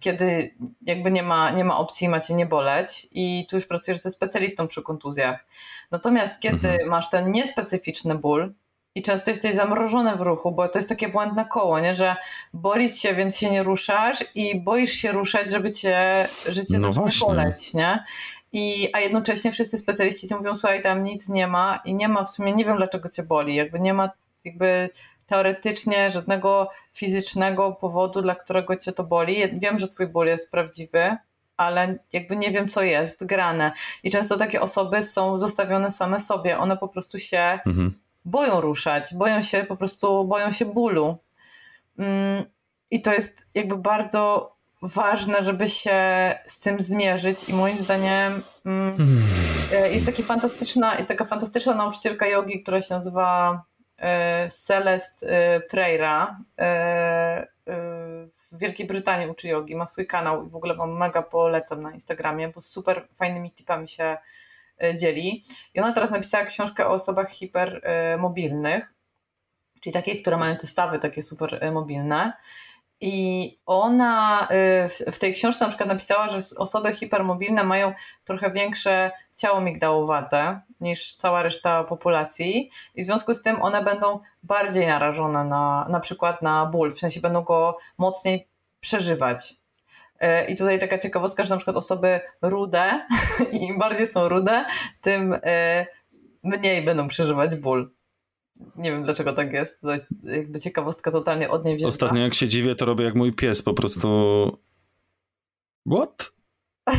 [0.00, 0.54] kiedy
[0.86, 4.66] jakby nie ma, nie ma opcji, macie nie boleć i tu już pracujesz ze specjalistą
[4.66, 5.46] przy kontuzjach.
[5.90, 6.90] Natomiast kiedy mhm.
[6.90, 8.54] masz ten niespecyficzny ból,
[8.94, 11.94] i często jesteś zamrożony w ruchu, bo to jest takie błędne koło, nie?
[11.94, 12.16] że
[12.52, 17.26] boli cię, więc się nie ruszasz i boisz się ruszać, żeby cię życie no zacznie
[17.26, 18.04] boleć, nie?
[18.52, 22.24] I, a jednocześnie wszyscy specjaliści ci mówią, słuchaj, tam nic nie ma i nie ma
[22.24, 24.10] w sumie, nie wiem dlaczego cię boli, jakby nie ma
[24.44, 24.88] jakby
[25.26, 29.36] teoretycznie żadnego fizycznego powodu, dla którego cię to boli.
[29.58, 31.16] Wiem, że twój ból jest prawdziwy,
[31.56, 33.72] ale jakby nie wiem, co jest grane.
[34.02, 36.58] I często takie osoby są zostawione same sobie.
[36.58, 41.18] One po prostu się mhm boją ruszać, boją się po prostu, boją się bólu.
[41.98, 42.44] Mm,
[42.90, 45.98] I to jest jakby bardzo ważne, żeby się
[46.46, 48.96] z tym zmierzyć i moim zdaniem mm,
[49.72, 53.62] e, jest, taki fantastyczna, jest taka fantastyczna nauczycielka jogi, która się nazywa
[53.98, 56.38] e, Celeste e, Preira.
[58.52, 61.92] W Wielkiej Brytanii uczy jogi, ma swój kanał i w ogóle wam mega polecam na
[61.92, 64.16] Instagramie, bo super fajnymi tipami się
[64.94, 65.44] dzieli.
[65.74, 68.94] I ona teraz napisała książkę o osobach hipermobilnych,
[69.80, 72.32] czyli takich, które mają te stawy takie super e, mobilne.
[73.00, 77.92] I ona e, w tej książce na przykład napisała, że osoby hipermobilne mają
[78.24, 84.20] trochę większe ciało migdałowate niż cała reszta populacji i w związku z tym one będą
[84.42, 88.48] bardziej narażone na, na przykład na ból, w sensie będą go mocniej
[88.80, 89.63] przeżywać.
[90.24, 93.06] E, I tutaj taka ciekawostka, że na przykład osoby rude,
[93.68, 94.64] im bardziej są rude,
[95.00, 95.86] tym e,
[96.42, 97.90] mniej będą przeżywać ból.
[98.76, 99.80] Nie wiem dlaczego tak jest.
[99.80, 101.88] To jest jakby ciekawostka totalnie od niej wzięta.
[101.88, 104.08] Ostatnio jak się dziwię, to robię jak mój pies, po prostu.
[105.92, 106.32] What?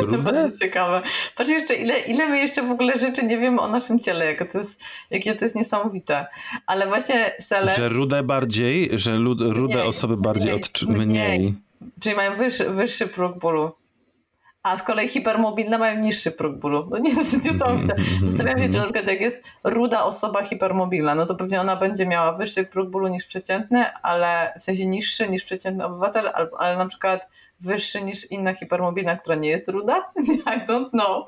[0.00, 0.18] Rude?
[0.18, 1.02] Bardzo ciekawe.
[1.36, 4.44] Patrz jeszcze, ile, ile my jeszcze w ogóle rzeczy nie wiemy o naszym ciele, jako
[4.44, 6.26] to jest, jakie to jest niesamowite.
[6.66, 7.74] Ale właśnie Sele...
[7.76, 11.38] Że rude bardziej, że rude mniej, osoby bardziej mniej, od mniej.
[11.38, 11.65] mniej.
[12.00, 13.72] Czyli mają wyższy, wyższy próg bólu.
[14.62, 16.88] A z kolei hipermobilne mają niższy próg bólu.
[16.90, 17.10] No nie,
[17.44, 17.96] niesamowite.
[18.22, 22.06] Zastanawiam się, czy na przykład jak jest ruda osoba hipermobilna, no to pewnie ona będzie
[22.06, 26.76] miała wyższy próg bólu niż przeciętny, ale w sensie niższy niż przeciętny obywatel, ale, ale
[26.76, 27.28] na przykład
[27.60, 30.12] wyższy niż inna hipermobilna, która nie jest ruda?
[30.56, 31.26] I don't know.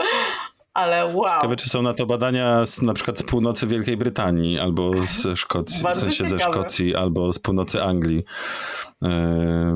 [0.79, 1.35] Ale wow.
[1.35, 5.39] Ciekawe, czy są na to badania z, na przykład z północy Wielkiej Brytanii, albo z
[5.39, 6.31] Szkocji, w sensie ciekawe.
[6.31, 8.25] ze Szkocji, albo z północy Anglii.
[9.03, 9.11] Yy,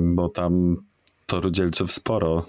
[0.01, 0.77] bo tam
[1.27, 2.45] to rudzielców sporo.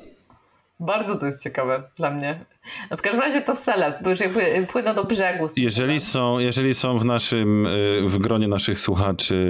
[0.79, 2.45] Bardzo to jest ciekawe dla mnie.
[2.91, 5.45] No w każdym razie to selet, bo już jakby płynę do brzegu.
[5.55, 9.45] Jeżeli są, jeżeli są w naszym, yy, w gronie naszych słuchaczy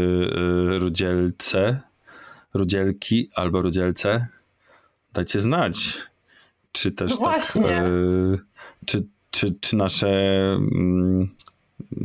[0.80, 1.82] rudzielce,
[2.54, 4.28] rudzielki albo rudzielce,
[5.14, 5.98] dajcie znać.
[6.72, 7.42] Czy też no tak,
[8.86, 10.10] czy, czy, czy nasze
[10.54, 11.28] mm,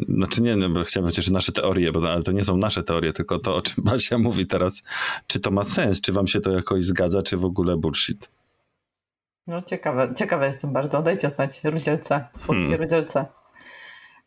[0.08, 3.12] znaczy nie, no chciałem powiedzieć, że nasze teorie, bo, ale to nie są nasze teorie,
[3.12, 4.82] tylko to, o czym Basia mówi teraz.
[5.26, 6.00] Czy to ma sens?
[6.00, 8.30] Czy wam się to jakoś zgadza, czy w ogóle bullshit?
[9.46, 11.02] No ciekawe, ciekawe jestem bardzo.
[11.02, 12.80] Dajcie znać rudzielce, słodkie hmm.
[12.80, 13.26] rudzielce.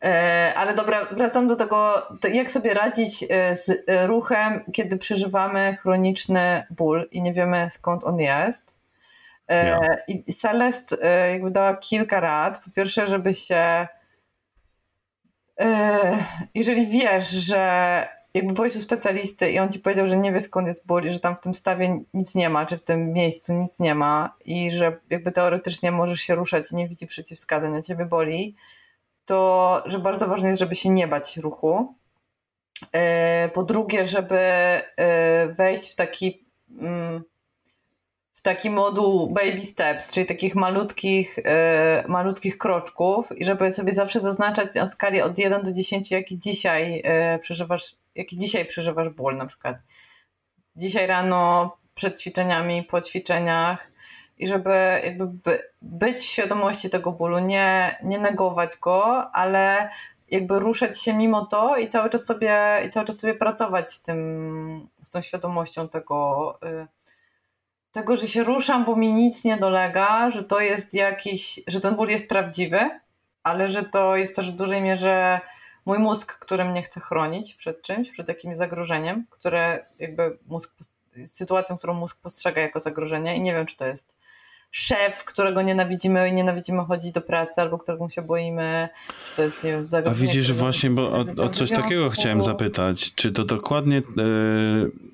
[0.04, 6.62] E, ale dobra, wracam do tego, jak sobie radzić e, z ruchem, kiedy przeżywamy chroniczny
[6.70, 8.81] ból i nie wiemy skąd on jest.
[9.52, 9.80] Ja.
[10.08, 10.96] I Celest
[11.32, 12.64] jakby dała kilka rad.
[12.64, 13.86] Po pierwsze, żeby się
[15.60, 16.24] E,
[16.54, 20.68] jeżeli wiesz, że jakby byłeś u specjalisty i on ci powiedział, że nie wie skąd
[20.68, 23.52] jest ból i że tam w tym stawie nic nie ma, czy w tym miejscu
[23.52, 27.82] nic nie ma i że jakby teoretycznie możesz się ruszać i nie widzi przeciwwskazań, na
[27.82, 28.56] ciebie boli,
[29.24, 31.94] to że bardzo ważne jest, żeby się nie bać ruchu.
[32.92, 34.82] E, po drugie, żeby e,
[35.48, 36.44] wejść w taki
[38.42, 41.44] w takim moduł baby steps, czyli takich malutkich, yy,
[42.08, 46.92] malutkich kroczków i żeby sobie zawsze zaznaczać na skali od 1 do 10, jaki dzisiaj
[46.94, 49.76] yy, przeżywasz, jaki dzisiaj przeżywasz ból na przykład.
[50.76, 53.92] Dzisiaj rano przed ćwiczeniami, po ćwiczeniach
[54.38, 59.88] i żeby jakby by, być w świadomości tego bólu, nie, nie negować go, ale
[60.30, 64.02] jakby ruszać się mimo to i cały czas sobie, i cały czas sobie pracować z
[64.02, 66.86] tym, z tą świadomością tego, y,
[67.92, 71.96] tego, że się ruszam, bo mi nic nie dolega, że to jest jakiś, że ten
[71.96, 72.90] ból jest prawdziwy,
[73.42, 75.40] ale że to jest też w dużej mierze
[75.86, 80.74] mój mózg, który mnie chce chronić przed czymś, przed jakimś zagrożeniem, które jakby mózg,
[81.24, 84.16] sytuacją, którą mózg postrzega jako zagrożenie i nie wiem, czy to jest
[84.70, 88.88] szef, którego nienawidzimy i nienawidzimy chodzić do pracy, albo którego się boimy,
[89.26, 90.28] czy to jest, nie wiem, zagrożenie.
[90.28, 93.14] A widzisz, właśnie, bo o, o coś takiego chciałem zapytać.
[93.14, 94.02] Czy to dokładnie...
[94.16, 95.12] Yy...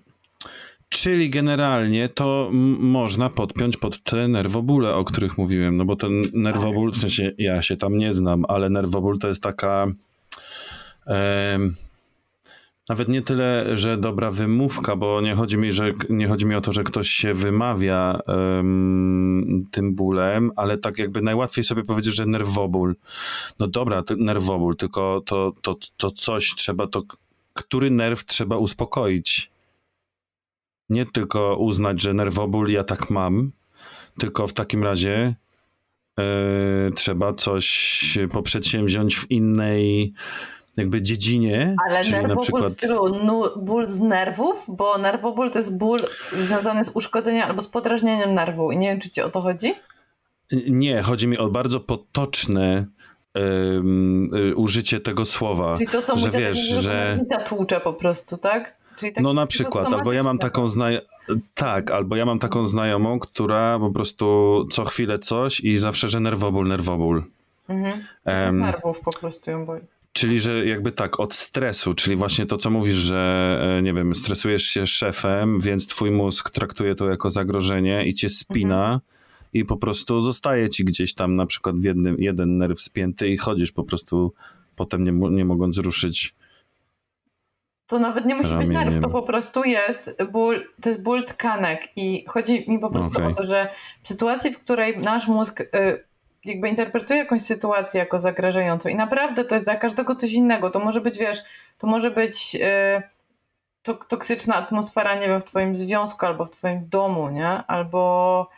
[0.89, 6.93] Czyli generalnie to można podpiąć pod te nerwobóle, o których mówiłem, no bo ten nerwoból,
[6.93, 9.87] w sensie ja się tam nie znam, ale nerwoból to jest taka...
[11.07, 11.15] Yy
[12.89, 16.61] nawet nie tyle, że dobra wymówka, bo nie chodzi mi, że, nie chodzi mi o
[16.61, 18.21] to, że ktoś się wymawia
[19.71, 22.97] tym bólem, ale tak jakby najłatwiej sobie powiedzieć, że nerwoból.
[23.59, 27.03] No dobra, nerwoból, tylko to, to, to coś trzeba, to
[27.55, 29.51] który nerw trzeba uspokoić.
[30.89, 33.51] Nie tylko uznać, że nerwoból ja tak mam,
[34.19, 35.35] tylko w takim razie
[36.19, 36.25] yy,
[36.95, 40.13] trzeba coś poprzedsięwziąć w innej
[40.77, 41.77] jakby dziedzinie.
[41.89, 42.73] Ale czyli nerwoból na przykład...
[42.73, 43.05] stylu
[43.57, 45.99] ból z nerwów, bo nerwoból to jest ból
[46.33, 49.75] związany z uszkodzeniem albo z podrażnieniem nerwu i nie wiem, czy ci o to chodzi?
[50.69, 52.87] Nie, chodzi mi o bardzo potoczne
[53.35, 55.77] um, użycie tego słowa.
[55.77, 58.77] Czyli to, co że mówię, wiesz, że tłucze po prostu, tak?
[59.21, 61.07] No na przykład, albo ja mam taką znajomą,
[61.55, 66.21] tak, albo ja mam taką znajomą, która po prostu co chwilę coś i zawsze, że
[66.21, 67.23] nerwoból, nerwoból.
[67.69, 68.05] Mhm.
[68.27, 69.81] Um, nerwów po prostu ją boli.
[70.13, 74.15] Czyli, że jakby tak, od stresu, czyli właśnie to, co mówisz, że e, nie wiem,
[74.15, 79.01] stresujesz się szefem, więc twój mózg traktuje to jako zagrożenie i cię spina mhm.
[79.53, 83.37] i po prostu zostaje ci gdzieś tam na przykład w jednym, jeden nerw spięty i
[83.37, 84.33] chodzisz po prostu
[84.77, 86.35] potem nie, nie mogąc ruszyć.
[87.89, 88.75] To nawet nie musi ramieniem.
[88.75, 92.91] być nerw, to po prostu jest ból, to jest ból tkanek i chodzi mi po
[92.91, 93.33] prostu okay.
[93.33, 93.69] o to, że
[94.03, 96.05] w sytuacji, w której nasz mózg y,
[96.45, 100.71] jakby interpretuje jakąś sytuację jako zagrażającą i naprawdę to jest dla każdego coś innego.
[100.71, 101.39] To może być, wiesz,
[101.79, 107.29] to może być yy, toksyczna atmosfera, nie wiem, w twoim związku albo w twoim domu,
[107.29, 107.49] nie?
[107.49, 108.49] Albo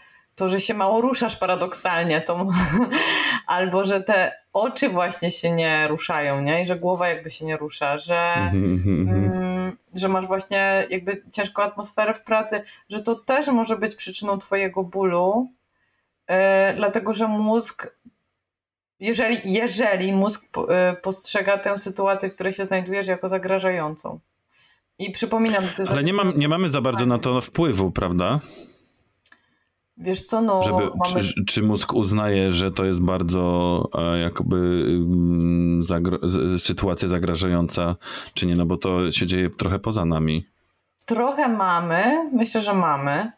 [0.41, 2.47] to, że się mało ruszasz paradoksalnie, to,
[3.47, 6.63] albo że te oczy właśnie się nie ruszają, nie?
[6.63, 12.15] I że głowa jakby się nie rusza, że, mm, że masz właśnie jakby ciężką atmosferę
[12.15, 15.51] w pracy, że to też może być przyczyną twojego bólu,
[16.31, 17.97] E, dlatego że mózg,
[19.01, 24.21] jeżeli, jeżeli mózg e, postrzega tę sytuację, w której się znajdujesz, jako zagrażającą.
[24.99, 25.93] I przypominam, że to jest.
[25.93, 28.41] Ale nie, mam, nie mamy za bardzo na to wpływu, prawda?
[30.01, 30.63] Wiesz co, no.
[30.63, 31.21] Żeby, mamy...
[31.21, 36.19] czy, czy, mózg uznaje, że to jest bardzo e, jakby mm, zagra
[36.59, 37.97] sytuacja zagrażająca,
[38.35, 38.57] czy nie?
[38.57, 40.47] No bo to się dzieje trochę poza nami.
[41.05, 43.33] Trochę mamy, myślę, że mamy.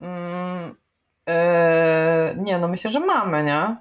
[0.00, 0.74] Mm,
[1.26, 3.76] Eee, nie, no myślę, że mamy, nie?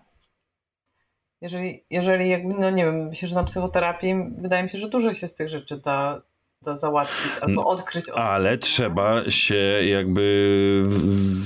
[1.41, 5.14] Jeżeli, jeżeli jakby, no nie wiem, myślę, że na psychoterapii wydaje mi się, że dużo
[5.14, 6.22] się z tych rzeczy da,
[6.66, 8.09] da załatwić albo odkryć.
[8.09, 9.55] Ale trzeba się
[9.86, 10.84] jakby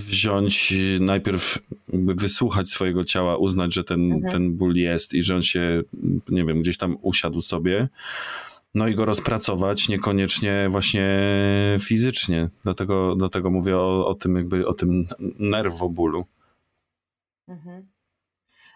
[0.08, 1.60] wziąć, najpierw
[1.94, 4.34] wysłuchać swojego ciała, uznać, że ten, mhm.
[4.34, 5.82] ten ból jest i że on się,
[6.30, 7.88] nie wiem, gdzieś tam usiadł sobie
[8.76, 11.20] no i go rozpracować, niekoniecznie właśnie
[11.80, 12.50] fizycznie.
[12.64, 15.08] Dlatego, dlatego mówię o, o tym jakby, o tym
[15.40, 16.26] nerwobólu.
[17.48, 17.88] Mhm.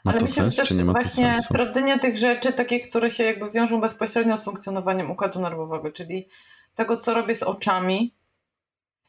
[0.06, 4.38] Ale myślę, sens, że też właśnie sprawdzenie tych rzeczy, takie, które się jakby wiążą bezpośrednio
[4.38, 6.28] z funkcjonowaniem układu nerwowego, czyli
[6.76, 8.14] tego, co robię z oczami.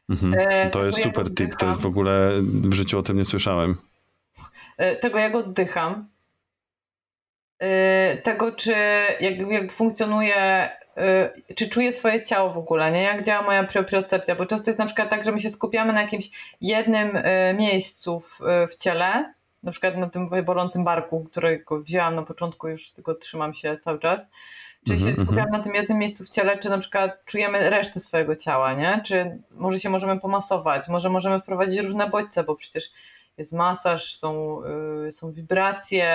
[0.09, 0.35] Mhm.
[0.39, 3.77] E, to jest super tip, to jest w ogóle, w życiu o tym nie słyszałem.
[4.77, 6.09] E, tego, jak oddycham.
[7.59, 8.75] E, tego, czy
[9.21, 10.69] jak, jak funkcjonuje
[11.57, 13.03] czy czuję swoje ciało w ogóle, nie?
[13.03, 16.03] Jak działa moja propriocepcja, bo często jest na przykład tak, że my się skupiamy na
[16.03, 17.19] jakimś jednym
[17.59, 22.93] miejscu w, w ciele, na przykład na tym bolącym barku, którego wzięłam na początku, już
[22.93, 24.29] tylko trzymam się cały czas.
[24.87, 25.25] Czy się mm -hmm.
[25.25, 29.03] skupiam na tym jednym miejscu w ciele, czy na przykład czujemy resztę swojego ciała, nie?
[29.07, 32.91] Czy może się możemy pomasować, może możemy wprowadzić różne bodźce, bo przecież
[33.39, 34.61] jest masaż, są,
[35.07, 36.07] y, są wibracje,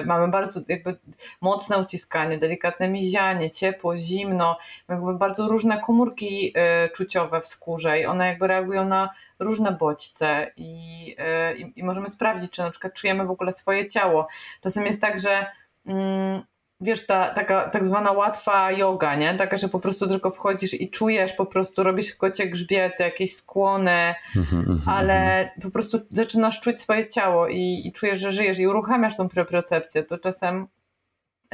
[0.00, 0.98] y, mamy bardzo jakby
[1.40, 4.56] mocne uciskanie, delikatne mizianie, ciepło, zimno,
[4.88, 6.54] jakby bardzo różne komórki
[6.86, 11.16] y, czuciowe w skórze i one jakby reagują na różne bodźce i,
[11.58, 14.28] i, i możemy sprawdzić, czy na przykład czujemy w ogóle swoje ciało.
[14.60, 15.46] Czasem jest tak, że
[15.86, 16.42] mm,
[16.80, 19.34] wiesz, ta taka tak zwana łatwa yoga, nie?
[19.34, 24.14] Taka, że po prostu tylko wchodzisz i czujesz, po prostu robisz kocie grzbiety, jakieś skłony,
[24.36, 25.60] mhm, mhm, ale mhm.
[25.62, 30.02] po prostu zaczynasz czuć swoje ciało i, i czujesz, że żyjesz i uruchamiasz tą propriocepcję,
[30.02, 30.66] to czasem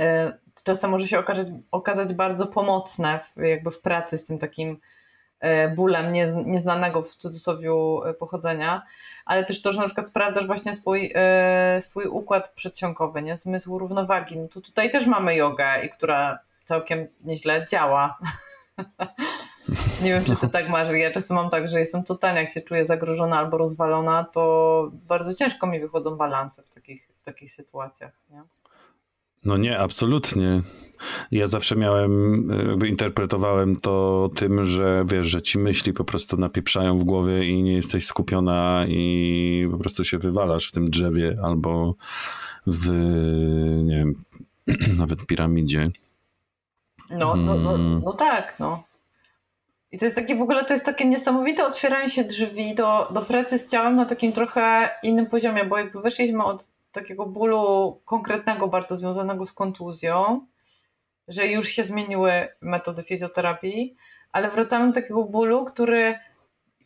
[0.01, 0.03] y,
[0.65, 4.79] czasem może się okazać, okazać bardzo pomocne w, jakby w pracy z tym takim
[5.77, 6.13] bólem
[6.47, 7.71] nieznanego w cudzysłowie
[8.07, 8.83] e, pochodzenia,
[9.25, 13.37] ale też to, że na przykład sprawdzasz właśnie swój, e, swój układ przedsionkowy, nie?
[13.37, 14.39] zmysł równowagi.
[14.39, 18.19] No to tutaj też mamy jogę, i która całkiem nieźle działa.
[20.03, 20.89] Nie wiem, czy ty tak masz.
[20.91, 25.35] Ja czasem mam tak, że jestem totalnie, jak się czuję zagrożona albo rozwalona, to bardzo
[25.35, 28.13] ciężko mi wychodzą balanse w takich, w takich sytuacjach.
[28.31, 28.43] Nie?
[29.45, 30.63] No nie, absolutnie.
[31.31, 36.99] Ja zawsze miałem, jakby interpretowałem to tym, że wiesz, że ci myśli po prostu napieprzają
[36.99, 41.95] w głowie i nie jesteś skupiona i po prostu się wywalasz w tym drzewie albo
[42.67, 42.91] w,
[43.85, 44.15] nie wiem,
[44.99, 45.91] nawet piramidzie.
[47.11, 48.03] No, no, no, mm.
[48.05, 48.83] no tak, no.
[49.93, 53.23] I to jest takie w ogóle, to jest takie niesamowite otwieranie się drzwi do, do
[53.23, 56.71] pracy z ciałem na takim trochę innym poziomie, bo jakby wyszliśmy od
[57.01, 60.47] takiego bólu konkretnego, bardzo związanego z kontuzją,
[61.29, 63.97] że już się zmieniły metody fizjoterapii,
[64.33, 66.19] ale wracamy do takiego bólu, który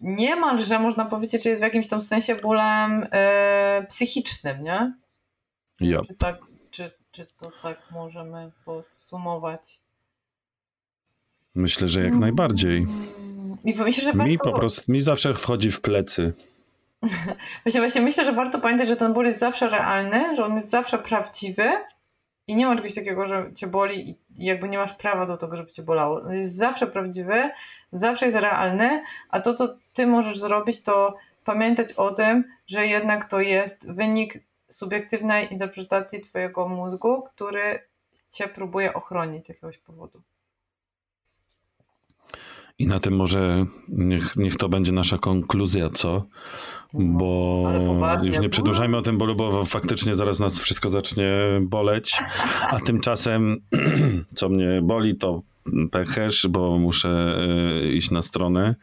[0.01, 4.95] niemalże można powiedzieć, że jest w jakimś tam sensie bólem yy, psychicznym, nie?
[5.81, 6.07] Yep.
[6.07, 6.39] Czy, tak,
[6.71, 9.81] czy, czy to tak możemy podsumować?
[11.55, 12.87] Myślę, że jak najbardziej.
[13.65, 16.33] I myślę, że mi po prostu, mi zawsze wchodzi w plecy.
[17.65, 20.71] Właśnie, właśnie myślę, że warto pamiętać, że ten ból jest zawsze realny, że on jest
[20.71, 21.71] zawsze prawdziwy
[22.47, 25.57] i nie ma czegoś takiego, że cię boli i jakby nie masz prawa do tego,
[25.57, 26.23] żeby cię bolało.
[26.23, 27.51] On jest zawsze prawdziwy,
[27.93, 33.25] zawsze jest realny, a to, co ty możesz zrobić, to pamiętać o tym, że jednak
[33.25, 34.35] to jest wynik
[34.69, 37.89] subiektywnej interpretacji twojego mózgu, który
[38.31, 40.23] cię próbuje ochronić z jakiegoś powodu.
[42.81, 46.27] I na tym może niech, niech to będzie nasza konkluzja, co?
[46.95, 47.65] Bo
[48.23, 52.17] już nie przedłużajmy o tym bolu, bo faktycznie zaraz nas wszystko zacznie boleć.
[52.71, 53.57] A tymczasem,
[54.37, 55.43] co mnie boli, to
[55.91, 57.37] pechesz, bo muszę
[57.83, 58.75] e, iść na stronę.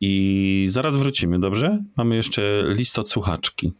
[0.00, 1.84] I zaraz wrócimy, dobrze?
[1.96, 3.72] Mamy jeszcze list od słuchaczki.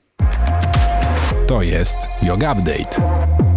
[1.46, 3.53] To jest Yoga Update.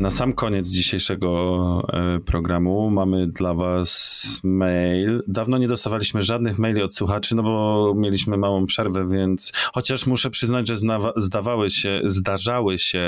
[0.00, 5.22] Na sam koniec dzisiejszego e, programu mamy dla Was mail.
[5.28, 10.30] Dawno nie dostawaliśmy żadnych maili od słuchaczy, no bo mieliśmy małą przerwę, więc chociaż muszę
[10.30, 10.76] przyznać, że
[11.16, 13.00] zdawały się, zdarzały się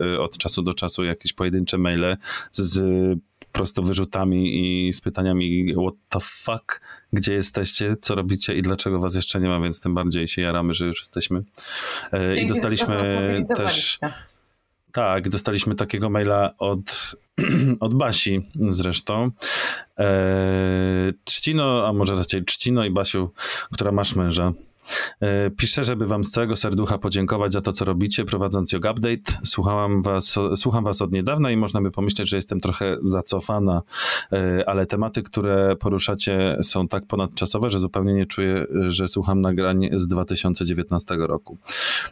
[0.00, 2.16] e, od czasu do czasu jakieś pojedyncze maile
[2.52, 3.18] z, z
[3.52, 6.80] prosto wyrzutami i z pytaniami what the fuck,
[7.12, 10.74] gdzie jesteście, co robicie i dlaczego was jeszcze nie ma, więc tym bardziej się jaramy,
[10.74, 11.42] że już jesteśmy.
[12.12, 13.98] E, I dostaliśmy też...
[14.94, 17.16] Tak, dostaliśmy takiego maila od,
[17.80, 19.30] od Basi zresztą.
[19.96, 23.30] Eee, Trzcino, a może raczej Trzcino i Basiu,
[23.72, 24.52] która masz męża.
[25.20, 29.32] E, piszę, żeby wam z całego serducha podziękować za to, co robicie, prowadząc Yoga Update.
[29.44, 33.82] Słuchałam was, słucham was od niedawna i można by pomyśleć, że jestem trochę zacofana,
[34.32, 39.88] e, ale tematy, które poruszacie są tak ponadczasowe, że zupełnie nie czuję, że słucham nagrań
[39.92, 41.58] z 2019 roku.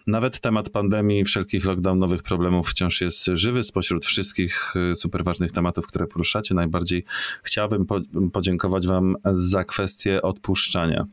[0.07, 5.87] Nawet temat pandemii, wszelkich lockdownowych problemów wciąż jest żywy spośród wszystkich e, super ważnych tematów,
[5.87, 6.55] które poruszacie.
[6.55, 7.05] Najbardziej
[7.43, 7.87] chciałbym
[8.33, 11.07] podziękować wam za kwestię odpuszczania.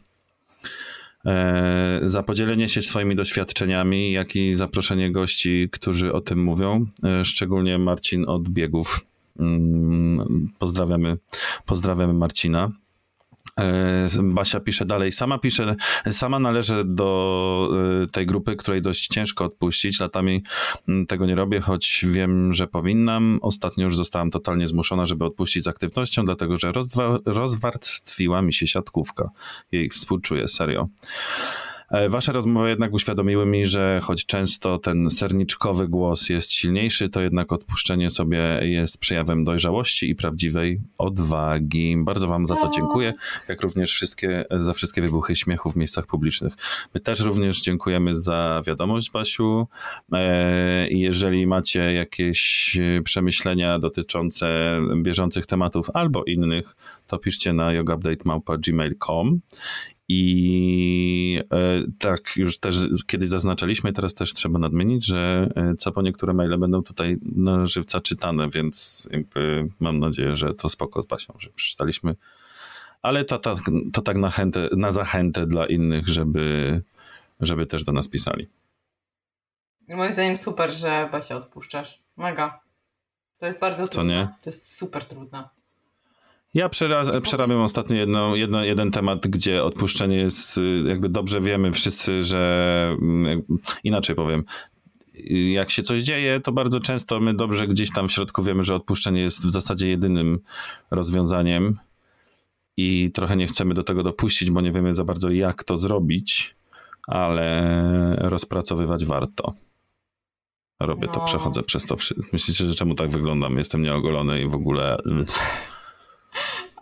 [1.26, 7.26] E, za podzielenie się swoimi doświadczeniami, jak i zaproszenie gości, którzy o tym mówią, e,
[7.26, 9.06] szczególnie Marcin od biegów.
[9.40, 11.18] Mm, pozdrawiamy,
[11.66, 12.72] pozdrawiamy Marcina.
[13.58, 15.12] E, Basia pisze dalej.
[15.12, 15.76] Sama pisze,
[16.12, 17.70] sama należę do
[18.04, 20.00] e, tej grupy, której dość ciężko odpuścić.
[20.00, 20.44] Latami
[20.88, 23.40] mm, tego nie robię, choć wiem, że powinnam.
[23.42, 26.72] Ostatnio już zostałam totalnie zmuszona, żeby odpuścić z aktywnością, dlatego że
[27.26, 29.30] rozwarstwiła mi się siatkówka.
[29.72, 30.88] Jej współczuję, serio.
[31.92, 37.22] E, wasze rozmowy jednak uświadomiły mi, że choć często ten serniczkowy głos jest silniejszy, to
[37.22, 41.98] jednak odpuszczenie sobie jest przejawem dojrzałości i prawdziwej odwagi.
[41.98, 43.14] Bardzo wam za to dziękuję,
[43.48, 46.54] jak również wszystkie, za wszystkie wybuchy śmiechu w miejscach publicznych.
[46.94, 49.68] My też również dziękujemy za wiadomość, Basiu.
[50.14, 56.76] E, jeżeli macie jakieś przemyślenia dotyczące bieżących tematów albo innych,
[57.08, 59.42] to piszcie na yogaupdate.gmail.com
[60.12, 62.76] I e, tak, już też
[63.08, 67.66] kiedyś zaznaczaliśmy, teraz też trzeba nadmienić, że e, co po niektóre maile będą tutaj na
[67.66, 69.08] żywca czytane, więc
[69.80, 72.16] mam nadzieję, że to spoko z Basią, że przeczytaliśmy.
[73.02, 73.56] Ale to, to,
[73.94, 76.82] to tak na, chętę, na zachętę dla innych, żeby,
[77.40, 78.48] żeby też do nas pisali.
[79.90, 82.04] Moim zdaniem super, że Basia odpuszczasz.
[82.18, 82.60] Mega.
[83.38, 84.14] To jest bardzo trudne.
[84.14, 84.28] Co nie?
[84.42, 85.50] To jest super trudne.
[86.54, 91.72] Ja przeraz, przerabiam ostatnio jedno, jedno, jeden temat, gdzie odpuszczenie jest, y, jakby dobrze wiemy
[91.72, 93.42] wszyscy, że mm,
[93.84, 94.44] inaczej powiem.
[95.30, 98.76] Jak się coś dzieje, to bardzo często my dobrze gdzieś tam w środku wiemy, że
[98.76, 100.40] odpuszczenie jest w zasadzie jedynym
[100.92, 101.78] rozwiązaniem
[102.78, 106.56] i trochę nie chcemy do tego dopuścić, bo nie wiemy za bardzo jak to zrobić,
[107.08, 109.54] ale rozpracowywać warto.
[110.80, 111.14] Robię no.
[111.14, 111.96] to, przechodzę przez to.
[112.34, 113.58] Myślicie, że czemu tak wyglądam?
[113.58, 114.98] Jestem nieogolony i w ogóle.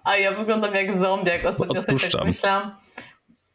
[0.08, 2.00] A ja wyglądam jak zombie, jak ostatnio Odpuszczam.
[2.00, 2.76] sobie tak myślałam.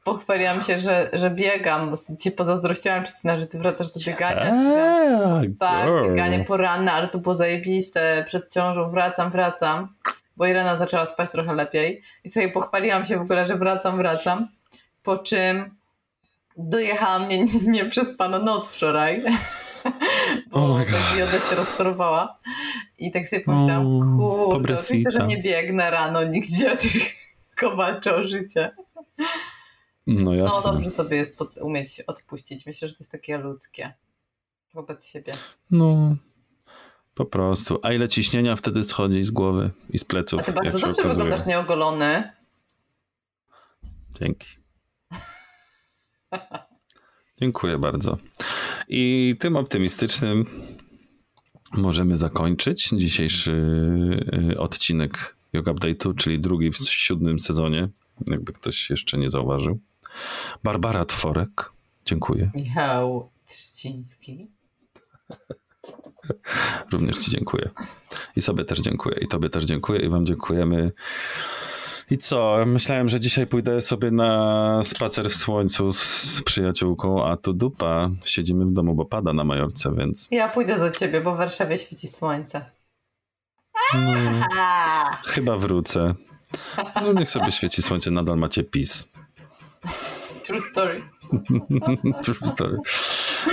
[0.05, 4.55] Pochwaliłam się, że, że biegam, bo ci pozazdrościłam Czystyna, że ty wracasz do biegania.
[4.55, 8.25] Eee, tak, bieganie poranne, ale to było zajebiste.
[8.27, 9.95] Przed ciążą wracam, wracam.
[10.37, 12.03] Bo Irena zaczęła spać trochę lepiej.
[12.25, 14.49] I sobie pochwaliłam się w ogóle, że wracam, wracam.
[15.03, 15.77] Po czym
[16.57, 19.25] dojechała mnie nieprzespana noc wczoraj.
[20.51, 20.85] bo oh
[21.19, 22.39] Joda się rozchorowała.
[22.99, 23.87] I tak sobie pomyślałam,
[24.21, 26.77] oh, kurde, oczywiście, że nie biegnę rano nigdzie,
[27.49, 28.71] tylko walczę o życie.
[30.07, 30.61] No jasne.
[30.65, 32.67] No dobrze sobie jest pod, umieć odpuścić.
[32.67, 33.95] Myślę, że to jest takie ludzkie
[34.75, 35.33] wobec siebie.
[35.71, 36.17] No,
[37.15, 37.79] po prostu.
[37.83, 40.41] A ile ciśnienia wtedy schodzi z głowy i z pleców?
[40.41, 41.09] A ty bardzo dobrze okazuje.
[41.09, 42.33] wyglądasz nieogolony.
[44.21, 44.49] Dzięki.
[47.41, 48.17] Dziękuję bardzo.
[48.89, 50.45] I tym optymistycznym
[51.73, 53.53] możemy zakończyć dzisiejszy
[54.51, 57.89] y, odcinek Yoga Update'u, czyli drugi w siódmym sezonie,
[58.27, 59.81] jakby ktoś jeszcze nie zauważył.
[60.65, 61.73] Barbara Tworek,
[62.05, 62.51] dziękuję.
[62.55, 64.51] Michał Trzciński.
[66.93, 67.71] Również Ci dziękuję.
[68.37, 69.17] I sobie też dziękuję.
[69.21, 70.01] I Tobie też dziękuję.
[70.01, 70.93] I Wam dziękujemy
[72.11, 72.65] i co?
[72.67, 78.11] Myślałem, że dzisiaj pójdę sobie na spacer w słońcu z przyjaciółką, a tu dupa.
[78.25, 80.29] Siedzimy w domu, bo pada na Majorce, więc...
[80.31, 82.65] Ja pójdę za ciebie, bo w Warszawie świeci słońce.
[83.95, 84.15] No,
[85.25, 86.15] chyba wrócę.
[87.03, 89.09] No niech sobie świeci słońce, nadal macie PiS.
[90.45, 91.03] True story.
[92.25, 92.79] True story.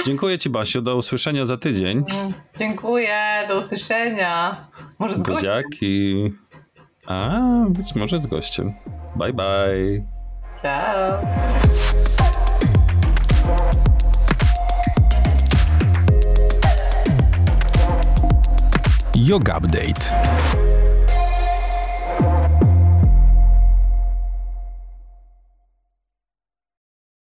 [0.05, 0.81] Dziękuję Ci, Basiu.
[0.81, 2.03] Do usłyszenia za tydzień.
[2.13, 3.45] Mm, dziękuję.
[3.47, 4.67] Do usłyszenia.
[4.99, 6.31] Może z Buziaki.
[7.09, 7.39] A,
[7.69, 8.73] być może z gościem.
[9.15, 10.05] Bye, bye.
[10.61, 11.21] Ciao.
[19.15, 20.48] Yoga Update.